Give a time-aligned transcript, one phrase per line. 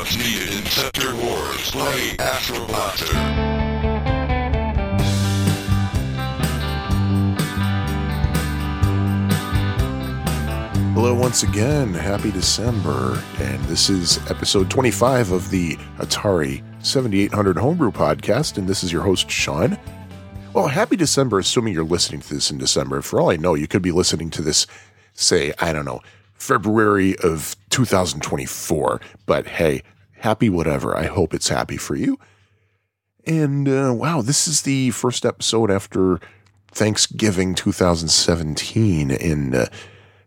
[0.00, 3.14] Gods needed in Sector Wars Play Astro Blaster.
[10.94, 11.92] Hello, once again.
[11.92, 13.22] Happy December.
[13.40, 18.56] And this is episode 25 of the Atari 7800 Homebrew Podcast.
[18.56, 19.78] And this is your host, Sean.
[20.54, 23.02] Well, happy December, assuming you're listening to this in December.
[23.02, 24.66] For all I know, you could be listening to this,
[25.12, 26.00] say, I don't know,
[26.40, 29.00] February of 2024.
[29.26, 29.82] But hey,
[30.12, 30.96] happy whatever.
[30.96, 32.18] I hope it's happy for you.
[33.26, 36.18] And uh, wow, this is the first episode after
[36.72, 39.10] Thanksgiving 2017.
[39.10, 39.66] And uh,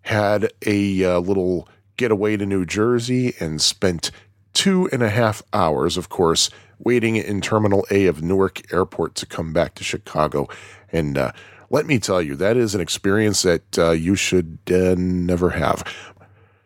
[0.03, 1.67] had a uh, little
[1.97, 4.11] getaway to New Jersey and spent
[4.53, 9.25] two and a half hours, of course, waiting in Terminal A of Newark Airport to
[9.25, 10.47] come back to Chicago.
[10.91, 11.31] And uh,
[11.69, 15.83] let me tell you, that is an experience that uh, you should uh, never have.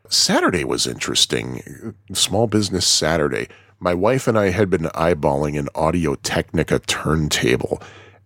[0.10, 1.94] Saturday was interesting.
[2.14, 3.48] Small Business Saturday.
[3.80, 7.81] My wife and I had been eyeballing an Audio Technica turntable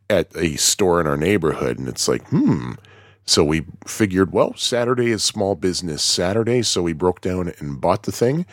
[0.10, 2.74] at a store in our neighborhood, and it's like, hmm,
[3.26, 6.64] so we figured, well, Saturday is small business Saturday.
[6.64, 8.46] So we broke down and bought the thing.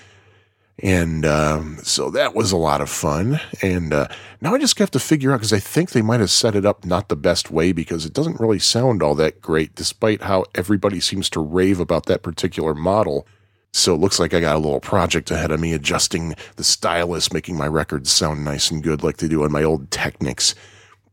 [0.81, 3.41] And um, so that was a lot of fun.
[3.63, 4.09] And uh,
[4.41, 6.65] now I just have to figure out because I think they might have set it
[6.65, 10.45] up not the best way because it doesn't really sound all that great, despite how
[10.55, 13.27] everybody seems to rave about that particular model.
[13.73, 17.33] So it looks like I got a little project ahead of me adjusting the stylus,
[17.33, 20.55] making my records sound nice and good like they do on my old Technics.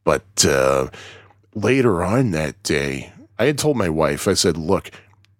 [0.04, 0.90] But uh,
[1.56, 4.92] later on that day, I had told my wife, I said, look,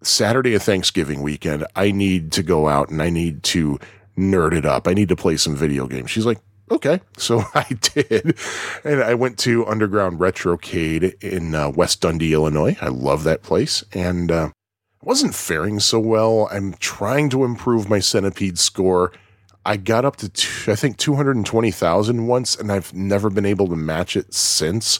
[0.02, 3.80] Saturday of Thanksgiving weekend, I need to go out and I need to
[4.18, 4.88] nerd it up.
[4.88, 6.12] I need to play some video games.
[6.12, 6.40] She's like,
[6.72, 7.02] okay.
[7.18, 8.38] So I did.
[8.84, 12.78] And I went to Underground Retrocade in uh, West Dundee, Illinois.
[12.82, 13.84] I love that place.
[13.94, 16.48] And uh, I wasn't faring so well.
[16.52, 19.12] I'm trying to improve my Centipede score.
[19.66, 24.16] I got up to, I think, 220,000 once, and I've never been able to match
[24.16, 25.00] it since.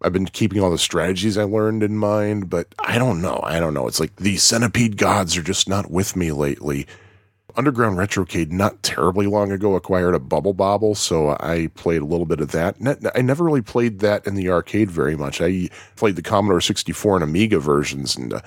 [0.00, 3.40] I've been keeping all the strategies I learned in mind, but I don't know.
[3.42, 3.86] I don't know.
[3.86, 6.86] It's like the centipede gods are just not with me lately.
[7.56, 12.26] Underground Retrocade, not terribly long ago, acquired a Bubble Bobble, so I played a little
[12.26, 12.76] bit of that.
[13.14, 15.40] I never really played that in the arcade very much.
[15.40, 18.40] I played the Commodore 64 and Amiga versions and uh,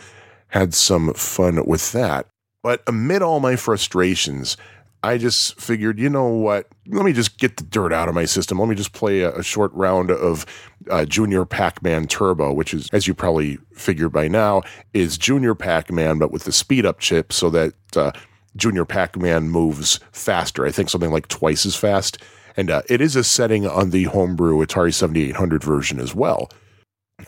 [0.50, 2.28] had some fun with that.
[2.64, 4.58] But amid all my frustrations,
[5.04, 6.68] I just figured, you know what?
[6.88, 8.60] Let me just get the dirt out of my system.
[8.60, 10.46] Let me just play a, a short round of
[10.90, 14.64] uh, Junior Pac Man Turbo, which is, as you probably figured by now,
[14.94, 18.12] is Junior Pac Man, but with the speed up chip so that uh,
[18.58, 20.66] Junior Pac Man moves faster.
[20.66, 22.18] I think something like twice as fast.
[22.56, 26.50] And uh, it is a setting on the homebrew Atari 7800 version as well.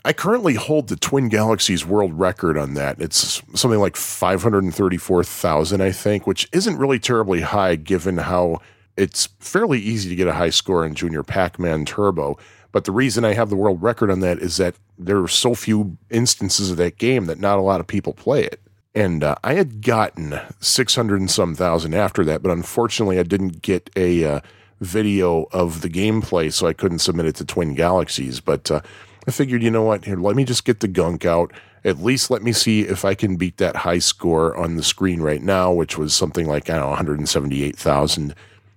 [0.06, 3.02] I currently hold the Twin Galaxies world record on that.
[3.02, 8.62] It's something like 534,000, I think, which isn't really terribly high given how
[8.98, 12.38] it's fairly easy to get a high score in Junior Pac Man Turbo.
[12.72, 15.56] But the reason I have the world record on that is that there are so
[15.56, 18.62] few instances of that game that not a lot of people play it.
[18.96, 23.62] And uh, I had gotten 600 and some thousand after that, but unfortunately, I didn't
[23.62, 24.40] get a uh,
[24.80, 28.40] video of the gameplay, so I couldn't submit it to Twin Galaxies.
[28.40, 28.82] But uh,
[29.28, 30.06] I figured, you know what?
[30.06, 31.54] Here, let me just get the gunk out.
[31.86, 35.22] At least let me see if I can beat that high score on the screen
[35.22, 38.36] right now, which was something like, I don't know, 178,000.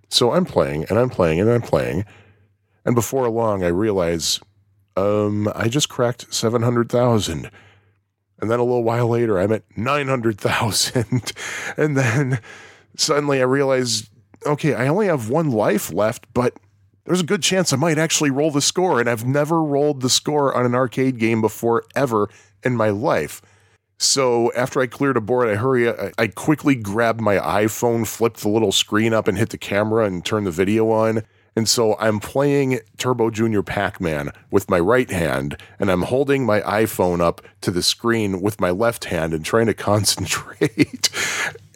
[0.09, 2.05] So I'm playing and I'm playing and I'm playing.
[2.84, 4.41] And before long, I realize,
[4.97, 7.50] um, I just cracked 700,000.
[8.42, 11.32] And then a little while later, I'm at 900,000.
[11.76, 12.41] and then
[12.97, 14.10] suddenly I realize,
[14.44, 16.56] okay, I only have one life left, but
[17.04, 18.98] there's a good chance I might actually roll the score.
[18.98, 22.28] And I've never rolled the score on an arcade game before ever
[22.64, 23.42] in my life.
[23.98, 25.88] So after I cleared a board, I hurry.
[25.88, 30.04] I, I quickly grabbed my iPhone, flipped the little screen up, and hit the camera
[30.04, 31.22] and turned the video on.
[31.54, 36.46] And so I'm playing Turbo Junior Pac Man with my right hand, and I'm holding
[36.46, 41.10] my iPhone up to the screen with my left hand and trying to concentrate.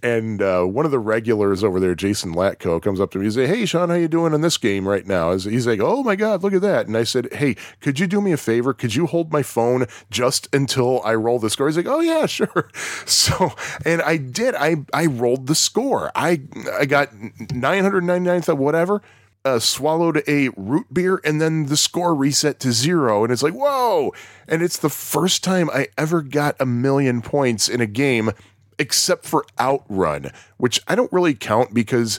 [0.03, 3.35] and uh, one of the regulars over there, Jason Latko, comes up to me and
[3.35, 6.17] says, "Hey, Sean, how you doing in this game right now?" He's like, "Oh my
[6.17, 8.73] God, look at that!" And I said, "Hey, could you do me a favor?
[8.73, 12.25] Could you hold my phone just until I roll the score?" He's like, "Oh yeah,
[12.27, 12.71] sure."
[13.05, 13.53] So,
[13.85, 14.55] and I did.
[14.55, 16.11] I I rolled the score.
[16.15, 16.41] I
[16.73, 17.11] I got
[17.53, 19.03] nine hundred ninety ninth of whatever.
[19.47, 23.55] Uh, swallowed a root beer and then the score reset to zero and it's like
[23.55, 24.13] whoa
[24.49, 28.33] and it's the first time i ever got a million points in a game
[28.79, 32.19] except for Outrun, which I don't really count because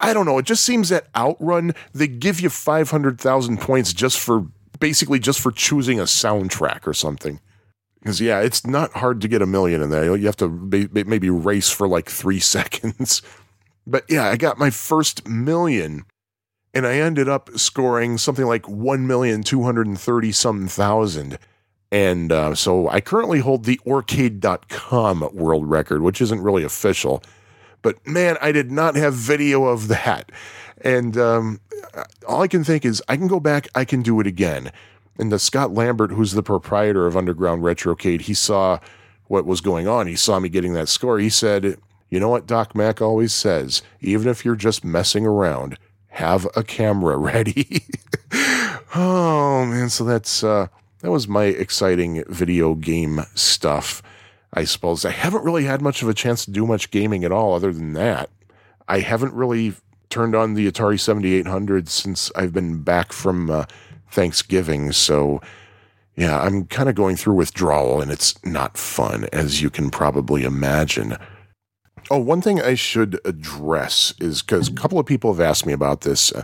[0.00, 0.38] I don't know.
[0.38, 4.46] It just seems that Outrun, they give you 500,000 points just for
[4.80, 7.40] basically just for choosing a soundtrack or something.
[8.00, 10.16] Because, yeah, it's not hard to get a million in there.
[10.16, 13.22] You have to maybe race for like three seconds.
[13.86, 16.04] But yeah, I got my first million
[16.78, 21.36] and I ended up scoring something like 1,230 some thousand.
[21.90, 27.20] And uh, so I currently hold the Aurcade.com world record, which isn't really official.
[27.82, 30.30] But man, I did not have video of that.
[30.80, 31.60] And um,
[32.28, 34.70] all I can think is I can go back, I can do it again.
[35.18, 38.78] And the Scott Lambert, who's the proprietor of Underground Retrocade, he saw
[39.26, 40.06] what was going on.
[40.06, 41.18] He saw me getting that score.
[41.18, 41.76] He said,
[42.08, 43.82] You know what Doc Mack always says?
[44.00, 45.76] Even if you're just messing around,
[46.08, 47.84] have a camera ready.
[48.94, 50.68] oh man, so that's uh,
[51.00, 54.02] that was my exciting video game stuff.
[54.52, 57.32] I suppose I haven't really had much of a chance to do much gaming at
[57.32, 57.54] all.
[57.54, 58.30] Other than that,
[58.88, 59.74] I haven't really
[60.10, 63.66] turned on the Atari 7800 since I've been back from uh,
[64.10, 64.92] Thanksgiving.
[64.92, 65.42] So,
[66.16, 70.44] yeah, I'm kind of going through withdrawal and it's not fun, as you can probably
[70.44, 71.16] imagine.
[72.10, 75.74] Oh, one thing I should address is because a couple of people have asked me
[75.74, 76.32] about this.
[76.32, 76.42] Uh,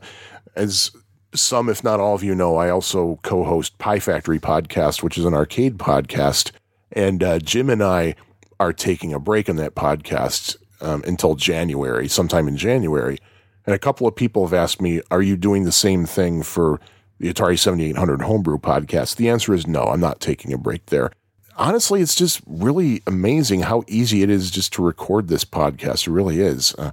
[0.54, 0.90] as
[1.34, 5.16] some, if not all of you know, I also co host Pie Factory Podcast, which
[5.16, 6.50] is an arcade podcast.
[6.92, 8.14] And uh, Jim and I
[8.60, 13.18] are taking a break on that podcast um, until January, sometime in January.
[13.66, 16.78] And a couple of people have asked me, Are you doing the same thing for
[17.18, 19.16] the Atari 7800 Homebrew podcast?
[19.16, 21.10] The answer is no, I'm not taking a break there.
[21.56, 26.06] Honestly, it's just really amazing how easy it is just to record this podcast.
[26.06, 26.74] It really is.
[26.76, 26.90] Uh,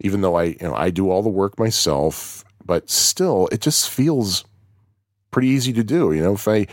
[0.00, 3.90] even though I, you know, I do all the work myself, but still, it just
[3.90, 4.44] feels
[5.30, 6.12] pretty easy to do.
[6.12, 6.66] You know, if I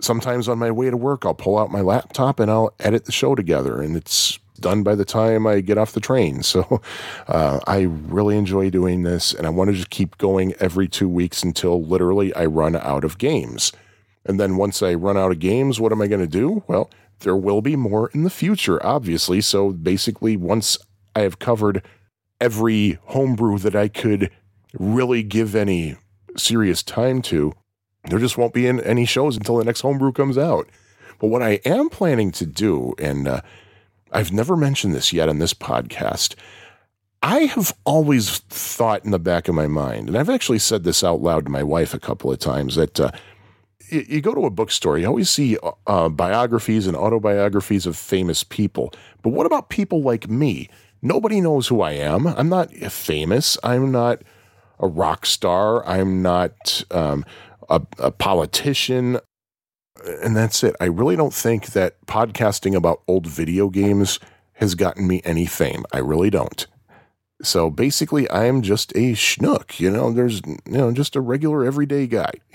[0.00, 3.12] sometimes on my way to work, I'll pull out my laptop and I'll edit the
[3.12, 6.42] show together, and it's done by the time I get off the train.
[6.54, 6.80] So
[7.26, 11.08] uh, I really enjoy doing this, and I want to just keep going every two
[11.08, 13.72] weeks until literally I run out of games.
[14.24, 16.64] And then once I run out of games, what am I going to do?
[16.66, 16.90] Well,
[17.20, 19.40] there will be more in the future, obviously.
[19.40, 20.78] So basically, once
[21.14, 21.82] I have covered
[22.40, 24.30] every homebrew that I could
[24.78, 25.96] really give any
[26.36, 27.52] serious time to,
[28.08, 30.68] there just won't be any shows until the next homebrew comes out.
[31.18, 33.40] But what I am planning to do, and uh,
[34.12, 36.34] I've never mentioned this yet on this podcast.
[37.22, 41.02] I have always thought in the back of my mind, and I've actually said this
[41.02, 43.12] out loud to my wife a couple of times, that uh,
[44.02, 45.56] you, go to a bookstore, you always see
[45.86, 48.92] uh, biographies and autobiographies of famous people.
[49.22, 50.68] But what about people like me?
[51.02, 52.26] Nobody knows who I am.
[52.26, 53.58] I'm not famous.
[53.62, 54.22] I'm not
[54.78, 55.86] a rock star.
[55.86, 57.24] I'm not um,
[57.68, 59.20] a, a politician
[60.22, 60.74] and that's it.
[60.80, 64.18] I really don't think that podcasting about old video games
[64.54, 65.84] has gotten me any fame.
[65.92, 66.66] I really don't.
[67.42, 69.80] So basically, I am just a schnook.
[69.80, 72.30] You know, there's, you know, just a regular everyday guy.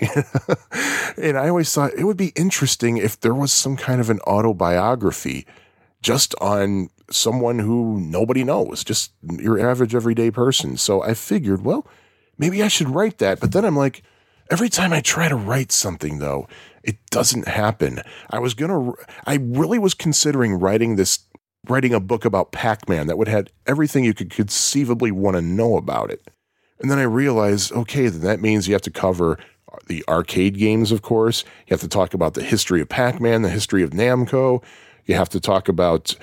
[1.18, 4.20] and I always thought it would be interesting if there was some kind of an
[4.20, 5.46] autobiography
[6.02, 10.76] just on someone who nobody knows, just your average everyday person.
[10.76, 11.86] So I figured, well,
[12.38, 13.38] maybe I should write that.
[13.38, 14.02] But then I'm like,
[14.50, 16.48] every time I try to write something, though,
[16.82, 18.00] it doesn't happen.
[18.30, 18.96] I was going to,
[19.26, 21.20] I really was considering writing this,
[21.68, 25.42] writing a book about Pac Man that would have everything you could conceivably want to
[25.42, 26.30] know about it.
[26.80, 29.38] And then I realized, okay, then that means you have to cover
[29.86, 31.44] the arcade games, of course.
[31.66, 34.62] You have to talk about the history of Pac Man, the history of Namco.
[35.04, 36.14] You have to talk about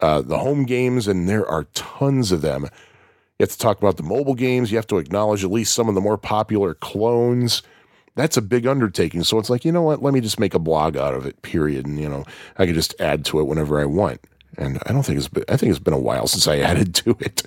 [0.00, 2.62] uh, the home games, and there are tons of them.
[3.38, 4.70] You have to talk about the mobile games.
[4.70, 7.62] You have to acknowledge at least some of the more popular clones
[8.16, 9.22] that's a big undertaking.
[9.22, 10.02] So it's like, you know what?
[10.02, 11.86] Let me just make a blog out of it, period.
[11.86, 12.24] And, you know,
[12.58, 14.20] I can just add to it whenever I want.
[14.56, 16.94] And I don't think it's been, I think it's been a while since I added
[16.96, 17.42] to it.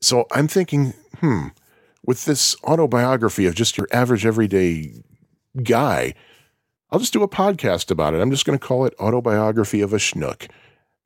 [0.00, 1.48] So I'm thinking, hmm,
[2.04, 5.02] with this autobiography of just your average everyday
[5.62, 6.14] guy,
[6.90, 8.20] I'll just do a podcast about it.
[8.20, 10.48] I'm just going to call it Autobiography of a Schnook.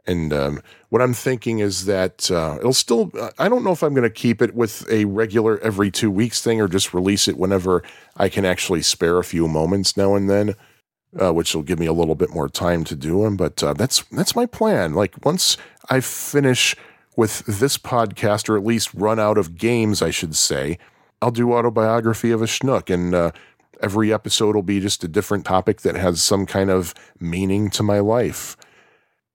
[0.07, 3.93] And um, what I'm thinking is that uh, it'll still, I don't know if I'm
[3.93, 7.37] going to keep it with a regular every two weeks thing or just release it
[7.37, 7.83] whenever
[8.17, 10.55] I can actually spare a few moments now and then,
[11.21, 13.37] uh, which will give me a little bit more time to do them.
[13.37, 14.95] But uh, that's, that's my plan.
[14.95, 15.57] Like once
[15.89, 16.75] I finish
[17.17, 20.79] with this podcast, or at least run out of games, I should say,
[21.21, 22.93] I'll do autobiography of a schnook.
[22.93, 23.33] And uh,
[23.81, 27.83] every episode will be just a different topic that has some kind of meaning to
[27.83, 28.57] my life.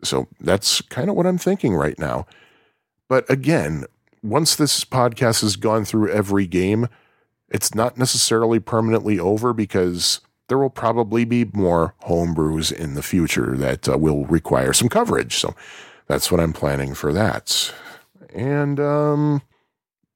[0.03, 2.25] So that's kind of what I'm thinking right now.
[3.09, 3.85] But again,
[4.21, 6.87] once this podcast has gone through every game,
[7.49, 13.55] it's not necessarily permanently over because there will probably be more homebrews in the future
[13.57, 15.35] that uh, will require some coverage.
[15.37, 15.55] So
[16.07, 17.73] that's what I'm planning for that.
[18.33, 19.41] And um,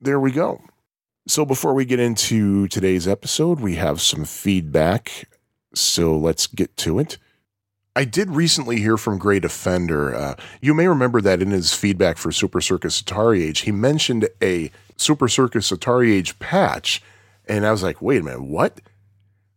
[0.02, 0.62] there we go.
[1.28, 5.28] So before we get into today's episode, we have some feedback.
[5.74, 7.18] So let's get to it.
[7.96, 10.14] I did recently hear from Great Offender.
[10.14, 14.30] Uh, you may remember that in his feedback for Super Circus Atari Age, he mentioned
[14.42, 17.02] a Super Circus Atari Age patch.
[17.48, 18.82] And I was like, wait a minute, what?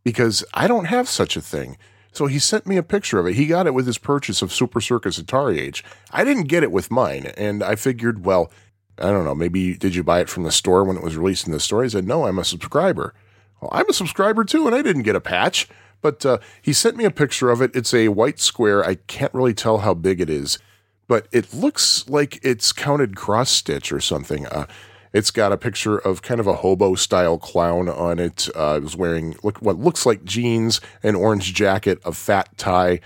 [0.02, 1.76] Because I don't have such a thing.
[2.12, 3.34] So he sent me a picture of it.
[3.34, 5.84] He got it with his purchase of Super Circus Atari Age.
[6.10, 7.26] I didn't get it with mine.
[7.36, 8.50] And I figured, well,
[8.98, 11.46] I don't know, maybe did you buy it from the store when it was released
[11.46, 11.84] in the store?
[11.84, 13.14] He said, no, I'm a subscriber.
[13.60, 15.68] Well, I'm a subscriber too, and I didn't get a patch.
[16.02, 17.76] But uh, he sent me a picture of it.
[17.76, 18.84] It's a white square.
[18.84, 20.58] I can't really tell how big it is,
[21.08, 24.46] but it looks like it's counted cross stitch or something.
[24.46, 24.66] Uh,
[25.12, 28.48] it's got a picture of kind of a hobo style clown on it.
[28.54, 33.00] Uh, it was wearing look, what looks like jeans, an orange jacket, a fat tie,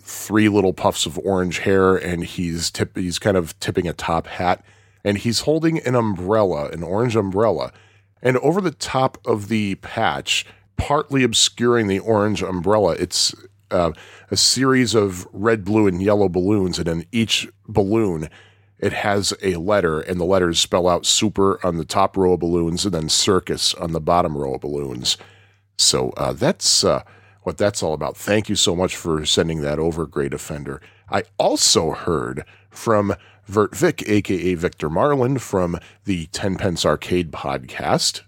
[0.00, 4.26] three little puffs of orange hair, and he's tip, he's kind of tipping a top
[4.26, 4.64] hat,
[5.04, 7.72] and he's holding an umbrella, an orange umbrella,
[8.22, 10.46] and over the top of the patch,
[10.76, 13.34] partly obscuring the orange umbrella, it's
[13.70, 13.92] uh,
[14.30, 18.28] a series of red, blue, and yellow balloons, and in each balloon
[18.78, 22.40] it has a letter, and the letters spell out super on the top row of
[22.40, 25.16] balloons and then circus on the bottom row of balloons.
[25.78, 27.02] So uh, that's uh,
[27.42, 28.16] what that's all about.
[28.16, 30.80] Thank you so much for sending that over, Great Offender.
[31.10, 33.14] I also heard from
[33.46, 38.22] Vert Vic, aka Victor Marlin, from the Ten Pence Arcade podcast.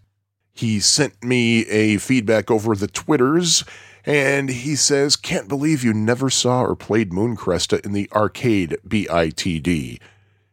[0.53, 3.65] He sent me a feedback over the Twitters,
[4.05, 10.01] and he says, Can't believe you never saw or played Mooncresta in the arcade BITD.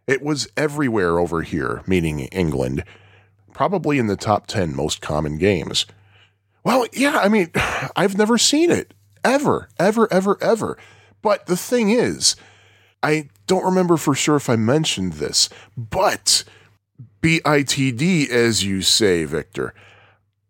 [0.07, 2.83] It was everywhere over here, meaning England,
[3.53, 5.85] probably in the top 10 most common games.
[6.63, 7.51] Well, yeah, I mean,
[7.95, 8.93] I've never seen it.
[9.23, 10.77] Ever, ever, ever, ever.
[11.23, 12.35] But the thing is,
[13.01, 16.43] I don't remember for sure if I mentioned this, but
[17.21, 19.73] BITD, as you say, Victor,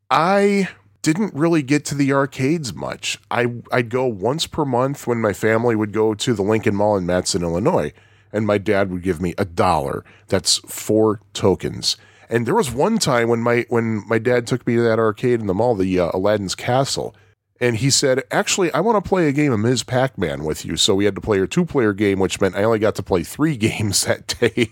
[0.10, 0.68] I
[1.02, 3.20] didn't really get to the arcades much.
[3.32, 6.98] I, I'd go once per month when my family would go to the Lincoln Mall
[6.98, 7.94] in Matteson, Illinois
[8.36, 10.04] and my dad would give me a dollar.
[10.28, 11.96] That's four tokens.
[12.30, 15.40] And there was one time when my when my dad took me to that arcade
[15.40, 17.16] in the mall, the uh, Aladdin's Castle,
[17.62, 19.84] and he said, "Actually, I want to play a game of Ms.
[19.84, 22.80] Pac-Man with you." So we had to play a two-player game, which meant I only
[22.80, 24.72] got to play three games that day.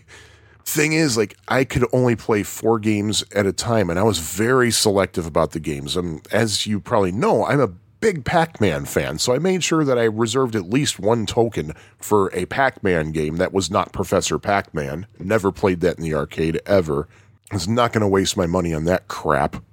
[0.66, 4.20] Thing is, like I could only play four games at a time, and I was
[4.20, 5.96] very selective about the games.
[5.96, 7.70] Um, as you probably know, I'm a
[8.04, 11.74] big Pac Man fan, so I made sure that I reserved at least one token
[11.98, 15.08] for a Pac Man game that was not Professor Pac Man.
[15.20, 17.08] Never played that in the arcade ever.
[17.50, 19.64] I was not going to waste my money on that crap.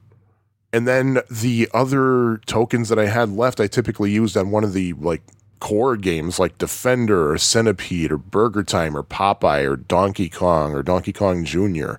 [0.73, 4.75] And then the other tokens that I had left, I typically used on one of
[4.75, 5.23] the like
[5.59, 10.85] core games like Defender or Centipede or Burger Time or Popeye or Donkey Kong or
[10.85, 11.95] Donkey Kong Jr.,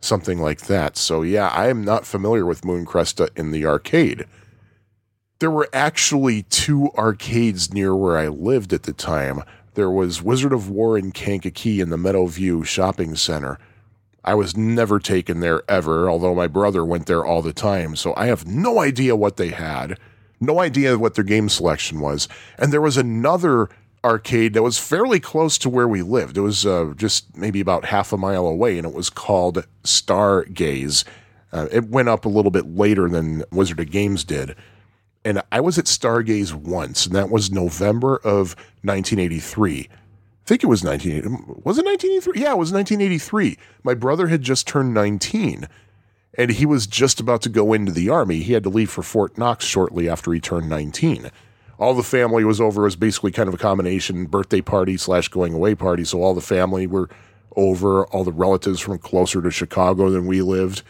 [0.00, 0.96] something like that.
[0.96, 4.26] So yeah, I am not familiar with Mooncresta in the arcade
[5.42, 9.42] there were actually two arcades near where I lived at the time.
[9.74, 13.58] There was Wizard of War in Kankakee in the Meadowview Shopping Center.
[14.24, 18.14] I was never taken there ever, although my brother went there all the time, so
[18.16, 19.98] I have no idea what they had,
[20.38, 22.28] no idea what their game selection was.
[22.56, 23.68] And there was another
[24.04, 26.36] arcade that was fairly close to where we lived.
[26.36, 31.02] It was uh, just maybe about half a mile away, and it was called Stargaze.
[31.52, 34.54] Uh, it went up a little bit later than Wizard of Games did
[35.24, 39.88] and I was at Stargaze once, and that was November of 1983.
[39.90, 41.60] I think it was 1980.
[41.64, 42.40] Was it 1983?
[42.40, 43.56] Yeah, it was 1983.
[43.84, 45.68] My brother had just turned 19,
[46.36, 48.40] and he was just about to go into the army.
[48.40, 51.30] He had to leave for Fort Knox shortly after he turned 19.
[51.78, 52.82] All the family was over.
[52.82, 56.04] It was basically kind of a combination birthday party slash going away party.
[56.04, 57.08] So all the family were
[57.56, 58.06] over.
[58.06, 60.82] All the relatives from closer to Chicago than we lived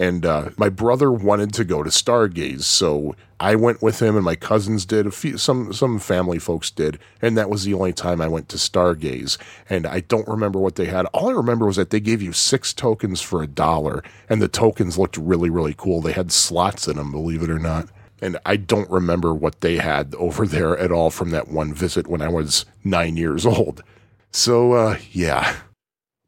[0.00, 4.24] and uh, my brother wanted to go to Stargaze, so I went with him, and
[4.24, 5.12] my cousins did.
[5.12, 8.56] Few, some some family folks did, and that was the only time I went to
[8.56, 9.36] Stargaze.
[9.68, 11.04] And I don't remember what they had.
[11.12, 14.48] All I remember was that they gave you six tokens for a dollar, and the
[14.48, 16.00] tokens looked really really cool.
[16.00, 17.90] They had slots in them, believe it or not.
[18.22, 22.06] And I don't remember what they had over there at all from that one visit
[22.06, 23.82] when I was nine years old.
[24.32, 25.56] So uh, yeah.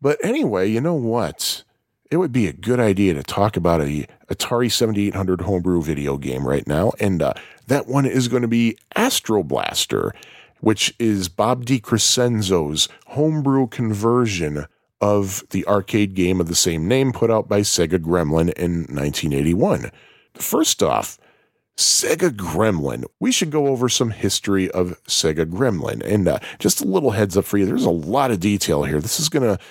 [0.03, 1.65] But anyway, you know what?
[2.13, 6.47] It would be a good idea to talk about a Atari 7800 homebrew video game
[6.47, 6.93] right now.
[7.01, 7.33] And uh,
[7.69, 10.13] that one is going to be Astro Blaster,
[10.61, 14.67] which is Bob DeCrescenzo's homebrew conversion
[15.01, 19.91] of the arcade game of the same name put out by Sega Gremlin in 1981.
[20.35, 21.19] First off,
[21.79, 23.05] Sega Gremlin.
[23.21, 26.03] We should go over some history of Sega Gremlin.
[26.05, 29.01] And uh, just a little heads up for you, there's a lot of detail here.
[29.01, 29.63] This is going to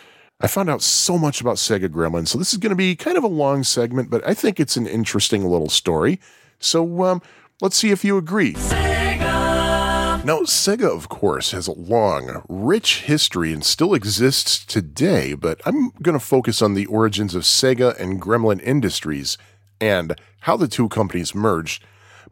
[0.44, 3.16] I found out so much about Sega Gremlin, so this is going to be kind
[3.16, 6.20] of a long segment, but I think it's an interesting little story.
[6.60, 7.22] So um,
[7.62, 8.54] let's see if you agree.
[8.54, 10.26] Sega!
[10.26, 15.92] Now, Sega, of course, has a long, rich history and still exists today, but I'm
[16.02, 19.38] going to focus on the origins of Sega and Gremlin Industries
[19.80, 21.84] and how the two companies merged.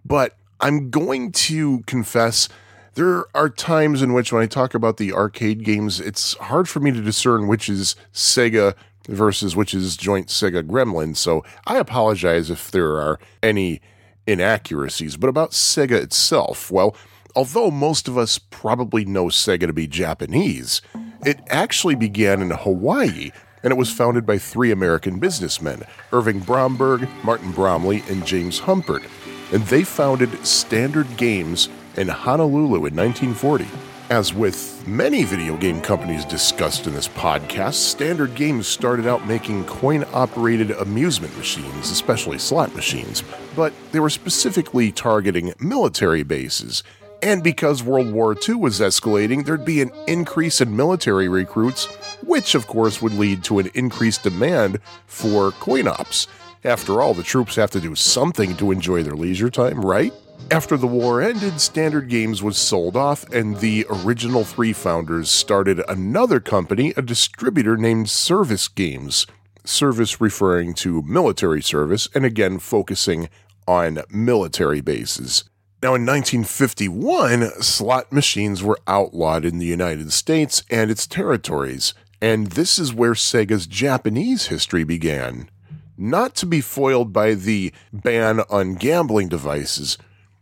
[0.04, 2.50] But I'm going to confess
[2.96, 6.80] there are times in which, when I talk about the arcade games, it's hard for
[6.80, 8.76] me to discern which is Sega
[9.08, 11.16] versus which is joint Sega Gremlin.
[11.16, 13.82] So I apologize if there are any
[14.28, 15.18] inaccuracies.
[15.18, 16.96] But about Sega itself, well,
[17.36, 20.82] although most of us probably know Sega to be Japanese,
[21.26, 23.32] it actually began in Hawaii
[23.64, 29.04] and it was founded by three American businessmen Irving Bromberg, Martin Bromley, and James Humpert.
[29.52, 31.70] And they founded Standard Games
[32.00, 33.68] in Honolulu in 1940.
[34.10, 39.66] As with many video game companies discussed in this podcast, Standard Games started out making
[39.66, 43.22] coin operated amusement machines, especially slot machines,
[43.56, 46.82] but they were specifically targeting military bases.
[47.22, 51.86] And because World War II was escalating, there'd be an increase in military recruits,
[52.24, 56.28] which of course would lead to an increased demand for coin ops.
[56.64, 60.14] After all, the troops have to do something to enjoy their leisure time, right?
[60.52, 65.82] After the war ended, Standard Games was sold off, and the original three founders started
[65.88, 69.28] another company, a distributor named Service Games.
[69.64, 73.30] Service referring to military service, and again focusing
[73.68, 75.44] on military bases.
[75.82, 82.48] Now, in 1951, slot machines were outlawed in the United States and its territories, and
[82.48, 85.50] this is where Sega's Japanese history began.
[85.98, 89.98] Not to be foiled by the ban on gambling devices,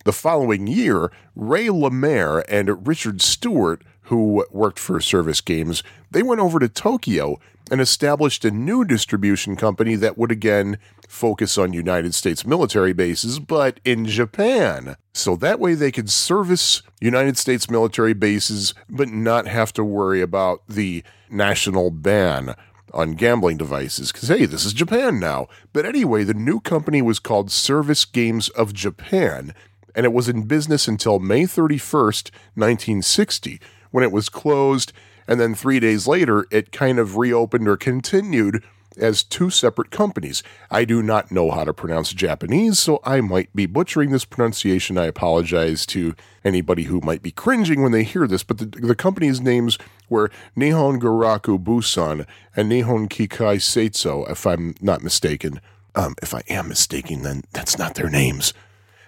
[0.07, 6.39] the following year, Ray Lemaire and Richard Stewart, who worked for Service Games, they went
[6.39, 10.77] over to Tokyo and established a new distribution company that would again
[11.09, 14.95] focus on United States military bases, but in Japan.
[15.13, 20.21] So that way they could service United States military bases, but not have to worry
[20.21, 22.55] about the national ban
[22.93, 24.13] on gambling devices.
[24.13, 25.47] Because, hey, this is Japan now.
[25.73, 29.53] But anyway, the new company was called Service Games of Japan,
[29.97, 34.93] and it was in business until May 31st, 1960, when it was closed,
[35.27, 38.63] and then three days later, it kind of reopened or continued
[38.95, 40.43] as two separate companies.
[40.69, 44.99] I do not know how to pronounce Japanese, so I might be butchering this pronunciation.
[44.99, 46.13] I apologize to
[46.45, 49.79] anybody who might be cringing when they hear this, but the, the company's names
[50.09, 55.59] were Nihon Goraku Busan and Nihon Kikai Seitso, if I'm not mistaken.
[55.95, 58.53] Um, if I am mistaken, then that's not their names.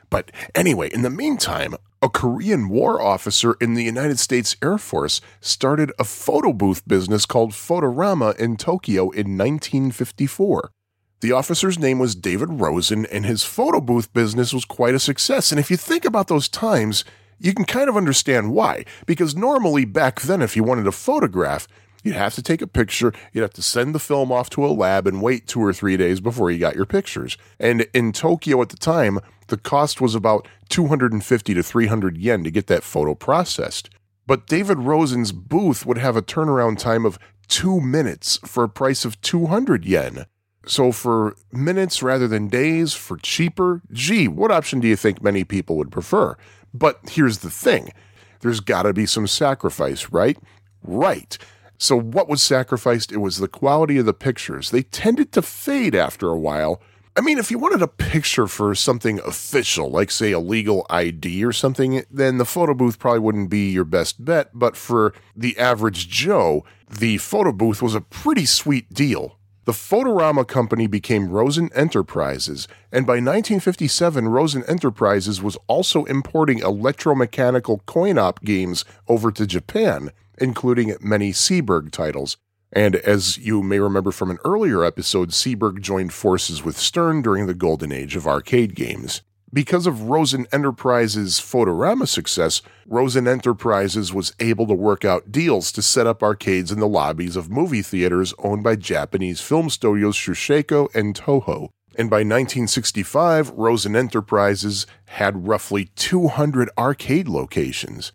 [0.09, 5.21] But anyway, in the meantime, a Korean war officer in the United States Air Force
[5.41, 10.71] started a photo booth business called Photorama in Tokyo in 1954.
[11.21, 15.51] The officer's name was David Rosen, and his photo booth business was quite a success.
[15.51, 17.03] And if you think about those times,
[17.37, 18.85] you can kind of understand why.
[19.05, 21.67] Because normally, back then, if you wanted a photograph,
[22.03, 24.67] You'd have to take a picture, you'd have to send the film off to a
[24.67, 27.37] lab and wait two or three days before you got your pictures.
[27.59, 32.51] And in Tokyo at the time, the cost was about 250 to 300 yen to
[32.51, 33.89] get that photo processed.
[34.25, 39.03] But David Rosen's booth would have a turnaround time of two minutes for a price
[39.05, 40.25] of 200 yen.
[40.65, 45.43] So, for minutes rather than days, for cheaper, gee, what option do you think many
[45.43, 46.37] people would prefer?
[46.73, 47.91] But here's the thing
[48.41, 50.37] there's got to be some sacrifice, right?
[50.83, 51.37] Right.
[51.77, 53.11] So, what was sacrificed?
[53.11, 54.69] It was the quality of the pictures.
[54.69, 56.81] They tended to fade after a while.
[57.19, 61.43] I mean, if you wanted a picture for something official, like, say, a legal ID
[61.43, 64.51] or something, then the photo booth probably wouldn't be your best bet.
[64.53, 69.37] But for the average Joe, the photo booth was a pretty sweet deal.
[69.65, 77.85] The Photorama company became Rosen Enterprises, and by 1957, Rosen Enterprises was also importing electromechanical
[77.85, 82.37] coin op games over to Japan including many Seeburg titles.
[82.71, 87.47] And as you may remember from an earlier episode, Seeburg joined forces with Stern during
[87.47, 89.21] the golden age of arcade games.
[89.51, 95.81] Because of Rosen Enterprises' Photorama success, Rosen Enterprises was able to work out deals to
[95.81, 100.93] set up arcades in the lobbies of movie theaters owned by Japanese film studios Shuseiko
[100.93, 101.69] and Toho.
[101.97, 108.11] And by 1965, Rosen Enterprises had roughly 200 arcade locations.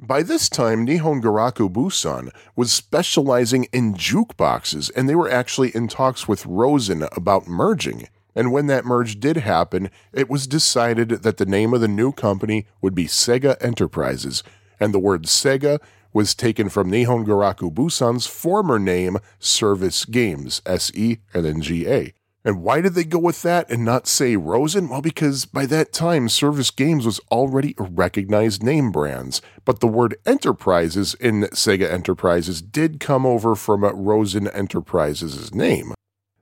[0.00, 5.88] By this time, Nihon Goraku Busan was specializing in jukeboxes, and they were actually in
[5.88, 8.06] talks with Rosen about merging.
[8.32, 12.12] And when that merge did happen, it was decided that the name of the new
[12.12, 14.44] company would be Sega Enterprises,
[14.78, 15.80] and the word Sega
[16.12, 21.88] was taken from Nihon Goraku Busan's former name, Service Games, S E and then G
[21.88, 22.14] A.
[22.44, 24.88] And why did they go with that and not say Rosen?
[24.88, 29.88] Well, because by that time, Service Games was already a recognized name brands, but the
[29.88, 35.94] word enterprises in Sega Enterprises did come over from Rosen Enterprises' name.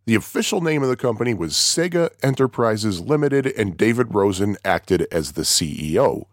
[0.05, 5.33] The official name of the company was Sega Enterprises Limited, and David Rosen acted as
[5.33, 6.27] the CEO.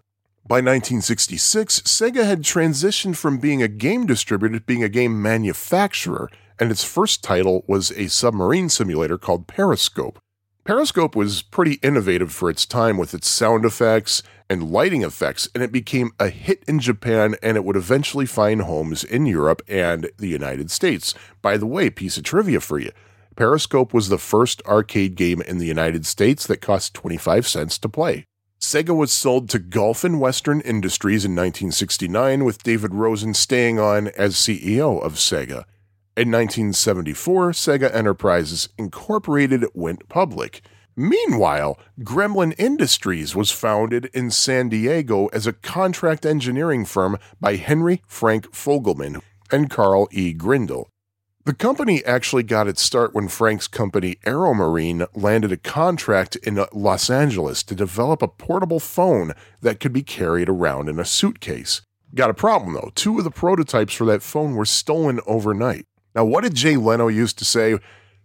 [0.46, 6.30] By 1966, Sega had transitioned from being a game distributor to being a game manufacturer,
[6.64, 10.18] and its first title was a submarine simulator called Periscope.
[10.64, 15.62] Periscope was pretty innovative for its time with its sound effects and lighting effects, and
[15.62, 20.10] it became a hit in Japan and it would eventually find homes in Europe and
[20.18, 21.14] the United States.
[21.42, 22.92] By the way, piece of trivia for you
[23.36, 27.90] Periscope was the first arcade game in the United States that cost 25 cents to
[27.90, 28.24] play.
[28.62, 34.08] Sega was sold to Gulf and Western Industries in 1969, with David Rosen staying on
[34.08, 35.66] as CEO of Sega.
[36.16, 40.62] In 1974, Sega Enterprises Incorporated went public.
[40.96, 48.04] Meanwhile, Gremlin Industries was founded in San Diego as a contract engineering firm by Henry
[48.06, 50.34] Frank Fogleman and Carl E.
[50.34, 50.88] Grindle.
[51.46, 57.10] The company actually got its start when Frank's company Aeromarine landed a contract in Los
[57.10, 61.82] Angeles to develop a portable phone that could be carried around in a suitcase.
[62.14, 62.92] Got a problem though.
[62.94, 65.88] Two of the prototypes for that phone were stolen overnight.
[66.16, 67.78] Now, what did Jay Leno used to say?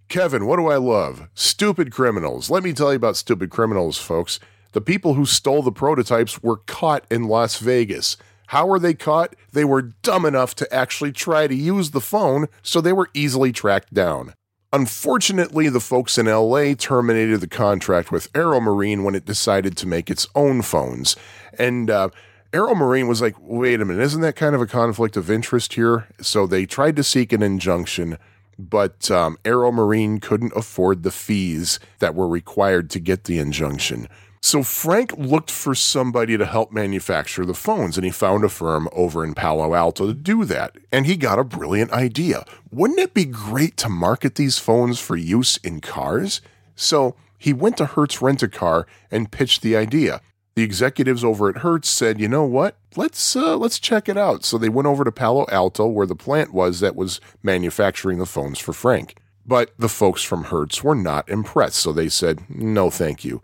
[0.09, 1.29] Kevin, what do I love?
[1.35, 2.51] Stupid criminals.
[2.51, 4.41] Let me tell you about stupid criminals, folks.
[4.73, 8.17] The people who stole the prototypes were caught in Las Vegas.
[8.49, 9.35] How were they caught?
[9.53, 13.53] They were dumb enough to actually try to use the phone, so they were easily
[13.53, 14.33] tracked down.
[14.73, 20.11] Unfortunately, the folks in LA terminated the contract with Aeromarine when it decided to make
[20.11, 21.17] its own phones.
[21.59, 22.11] And uh,
[22.53, 26.09] Aeromarine was like, wait a minute, isn't that kind of a conflict of interest here?
[26.21, 28.17] So they tried to seek an injunction,
[28.59, 34.09] but um, Aeromarine couldn't afford the fees that were required to get the injunction.
[34.41, 38.89] So Frank looked for somebody to help manufacture the phones, and he found a firm
[38.93, 40.77] over in Palo Alto to do that.
[40.91, 42.45] And he got a brilliant idea.
[42.71, 46.41] Wouldn't it be great to market these phones for use in cars?
[46.77, 50.21] So he went to Hertz Rent a Car and pitched the idea.
[50.59, 52.77] The executives over at Hertz said, "You know what?
[52.97, 56.17] Let's uh, let's check it out." So they went over to Palo Alto, where the
[56.17, 59.15] plant was that was manufacturing the phones for Frank.
[59.47, 63.41] But the folks from Hertz were not impressed, so they said, "No, thank you."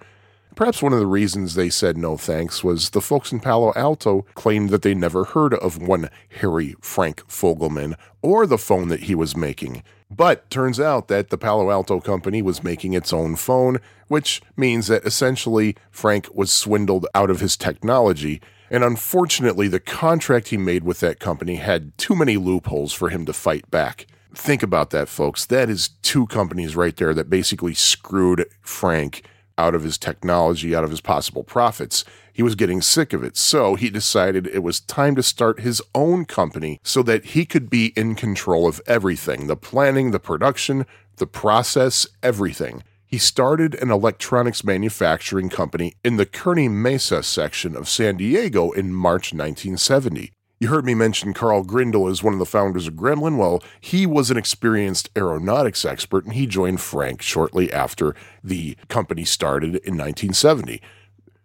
[0.56, 4.26] Perhaps one of the reasons they said no thanks was the folks in Palo Alto
[4.34, 9.14] claimed that they never heard of one Harry Frank Fogleman or the phone that he
[9.14, 9.84] was making.
[10.16, 14.86] But turns out that the Palo Alto company was making its own phone, which means
[14.86, 18.40] that essentially Frank was swindled out of his technology.
[18.70, 23.24] And unfortunately, the contract he made with that company had too many loopholes for him
[23.26, 24.06] to fight back.
[24.34, 25.46] Think about that, folks.
[25.46, 29.22] That is two companies right there that basically screwed Frank
[29.56, 32.04] out of his technology, out of his possible profits.
[32.32, 35.80] He was getting sick of it, so he decided it was time to start his
[35.94, 40.86] own company so that he could be in control of everything the planning, the production,
[41.16, 42.82] the process, everything.
[43.06, 48.92] He started an electronics manufacturing company in the Kearny Mesa section of San Diego in
[48.92, 50.33] March 1970.
[50.64, 53.36] You heard me mention Carl Grindle as one of the founders of Gremlin.
[53.36, 59.26] Well, he was an experienced aeronautics expert, and he joined Frank shortly after the company
[59.26, 60.80] started in 1970.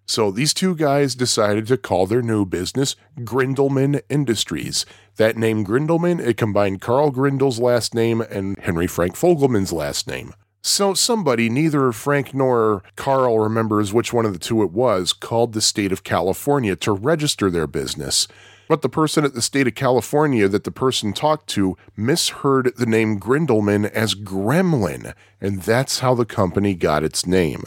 [0.05, 4.86] So these two guys decided to call their new business Grindleman Industries.
[5.17, 10.34] That name Grindleman, it combined Carl Grindle's last name and Henry Frank Fogleman's last name.
[10.62, 15.51] So somebody, neither Frank nor Carl remembers which one of the two it was, called
[15.51, 18.25] the state of California to register their business.
[18.69, 22.86] But the person at the state of California that the person talked to misheard the
[22.86, 27.63] name Grindleman as Gremlin, and that's how the company got its name.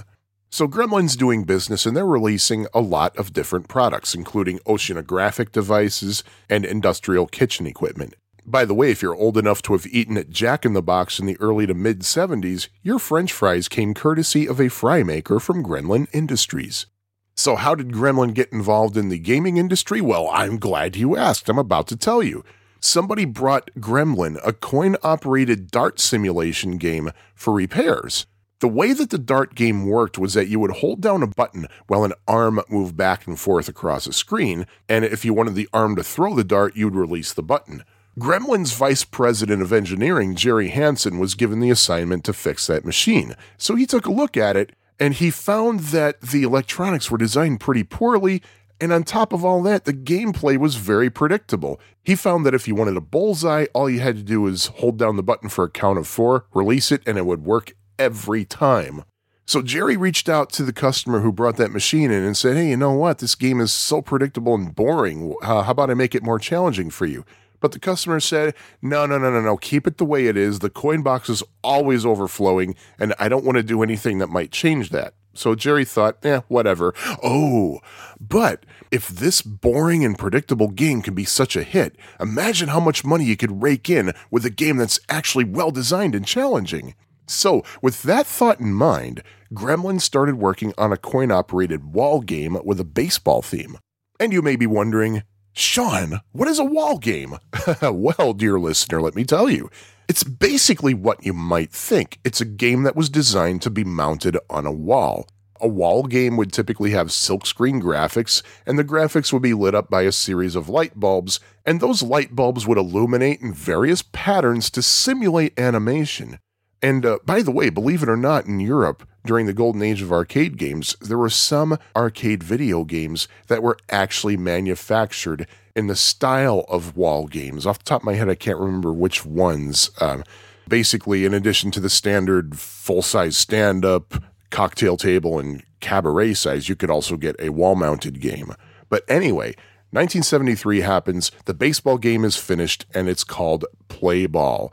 [0.48, 6.22] So Gremlin's doing business and they're releasing a lot of different products, including oceanographic devices
[6.48, 8.14] and industrial kitchen equipment.
[8.46, 11.18] By the way, if you're old enough to have eaten at Jack in the Box
[11.18, 15.40] in the early to mid 70s, your french fries came courtesy of a fry maker
[15.40, 16.86] from Gremlin Industries.
[17.34, 20.00] So, how did Gremlin get involved in the gaming industry?
[20.00, 21.48] Well, I'm glad you asked.
[21.48, 22.44] I'm about to tell you.
[22.78, 28.26] Somebody brought Gremlin a coin operated dart simulation game for repairs.
[28.60, 31.66] The way that the dart game worked was that you would hold down a button
[31.86, 35.68] while an arm moved back and forth across a screen, and if you wanted the
[35.72, 37.82] arm to throw the dart, you'd release the button.
[38.18, 43.34] Gremlin's vice president of engineering, Jerry Hansen, was given the assignment to fix that machine.
[43.56, 47.58] So he took a look at it and he found that the electronics were designed
[47.58, 48.40] pretty poorly.
[48.80, 51.80] And on top of all that, the gameplay was very predictable.
[52.04, 54.98] He found that if you wanted a bullseye, all you had to do was hold
[54.98, 58.44] down the button for a count of four, release it, and it would work every
[58.44, 59.02] time.
[59.44, 62.70] So Jerry reached out to the customer who brought that machine in and said, Hey,
[62.70, 63.18] you know what?
[63.18, 65.34] This game is so predictable and boring.
[65.42, 67.24] Uh, how about I make it more challenging for you?
[67.62, 69.56] But the customer said, No, no, no, no, no.
[69.56, 70.58] Keep it the way it is.
[70.58, 74.50] The coin box is always overflowing, and I don't want to do anything that might
[74.50, 75.14] change that.
[75.32, 76.92] So Jerry thought, eh, whatever.
[77.22, 77.80] Oh,
[78.20, 83.04] but if this boring and predictable game can be such a hit, imagine how much
[83.04, 86.94] money you could rake in with a game that's actually well designed and challenging.
[87.26, 89.22] So, with that thought in mind,
[89.54, 93.78] Gremlin started working on a coin operated wall game with a baseball theme.
[94.18, 95.22] And you may be wondering,
[95.54, 97.36] Sean, what is a wall game?
[97.82, 99.70] well, dear listener, let me tell you.
[100.08, 102.18] It's basically what you might think.
[102.24, 105.28] It's a game that was designed to be mounted on a wall.
[105.60, 109.90] A wall game would typically have silkscreen graphics, and the graphics would be lit up
[109.90, 114.70] by a series of light bulbs, and those light bulbs would illuminate in various patterns
[114.70, 116.38] to simulate animation.
[116.80, 120.02] And uh, by the way, believe it or not, in Europe, during the golden age
[120.02, 125.96] of arcade games, there were some arcade video games that were actually manufactured in the
[125.96, 127.66] style of wall games.
[127.66, 129.90] Off the top of my head, I can't remember which ones.
[130.00, 130.24] Um,
[130.68, 134.14] basically, in addition to the standard full size stand up,
[134.50, 138.54] cocktail table, and cabaret size, you could also get a wall mounted game.
[138.88, 139.54] But anyway,
[139.90, 144.72] 1973 happens, the baseball game is finished, and it's called Play Ball.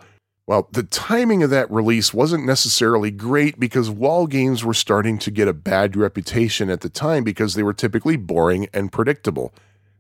[0.50, 5.30] Well, the timing of that release wasn't necessarily great because wall games were starting to
[5.30, 9.54] get a bad reputation at the time because they were typically boring and predictable.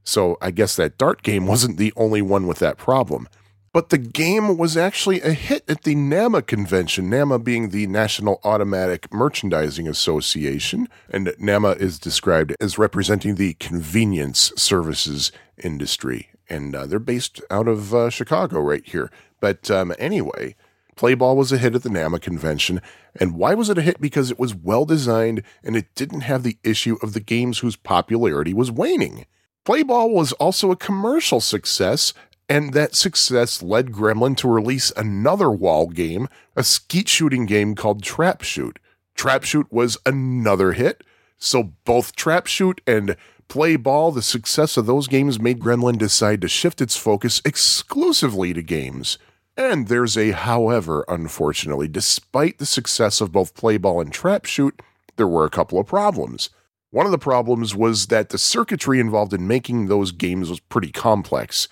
[0.03, 3.29] So I guess that dart game wasn't the only one with that problem.
[3.73, 8.41] But the game was actually a hit at the NAMA convention, NAMA being the National
[8.43, 15.31] Automatic Merchandising Association, and NAMA is described as representing the convenience services
[15.63, 16.31] industry.
[16.49, 19.11] And uh, they're based out of uh, Chicago right here.
[19.39, 20.55] But um, anyway,
[20.95, 22.81] Playball was a hit at the NAMA convention.
[23.19, 24.01] And why was it a hit?
[24.01, 27.77] Because it was well designed and it didn't have the issue of the games whose
[27.77, 29.25] popularity was waning.
[29.65, 32.13] Playball was also a commercial success,
[32.49, 38.03] and that success led Gremlin to release another wall game, a skeet shooting game called
[38.03, 38.79] Trap Shoot.
[39.15, 41.03] Trap Shoot was another hit,
[41.37, 43.15] so both Trap Shoot and
[43.47, 48.53] Play Ball, the success of those games made Gremlin decide to shift its focus exclusively
[48.53, 49.17] to games.
[49.59, 51.89] And there's a however, unfortunately.
[51.89, 54.81] Despite the success of both Play Ball and Trap Shoot,
[55.17, 56.49] there were a couple of problems.
[56.91, 60.93] One of the problems was that the circuitry involved in making those games was pretty
[60.93, 61.67] complex.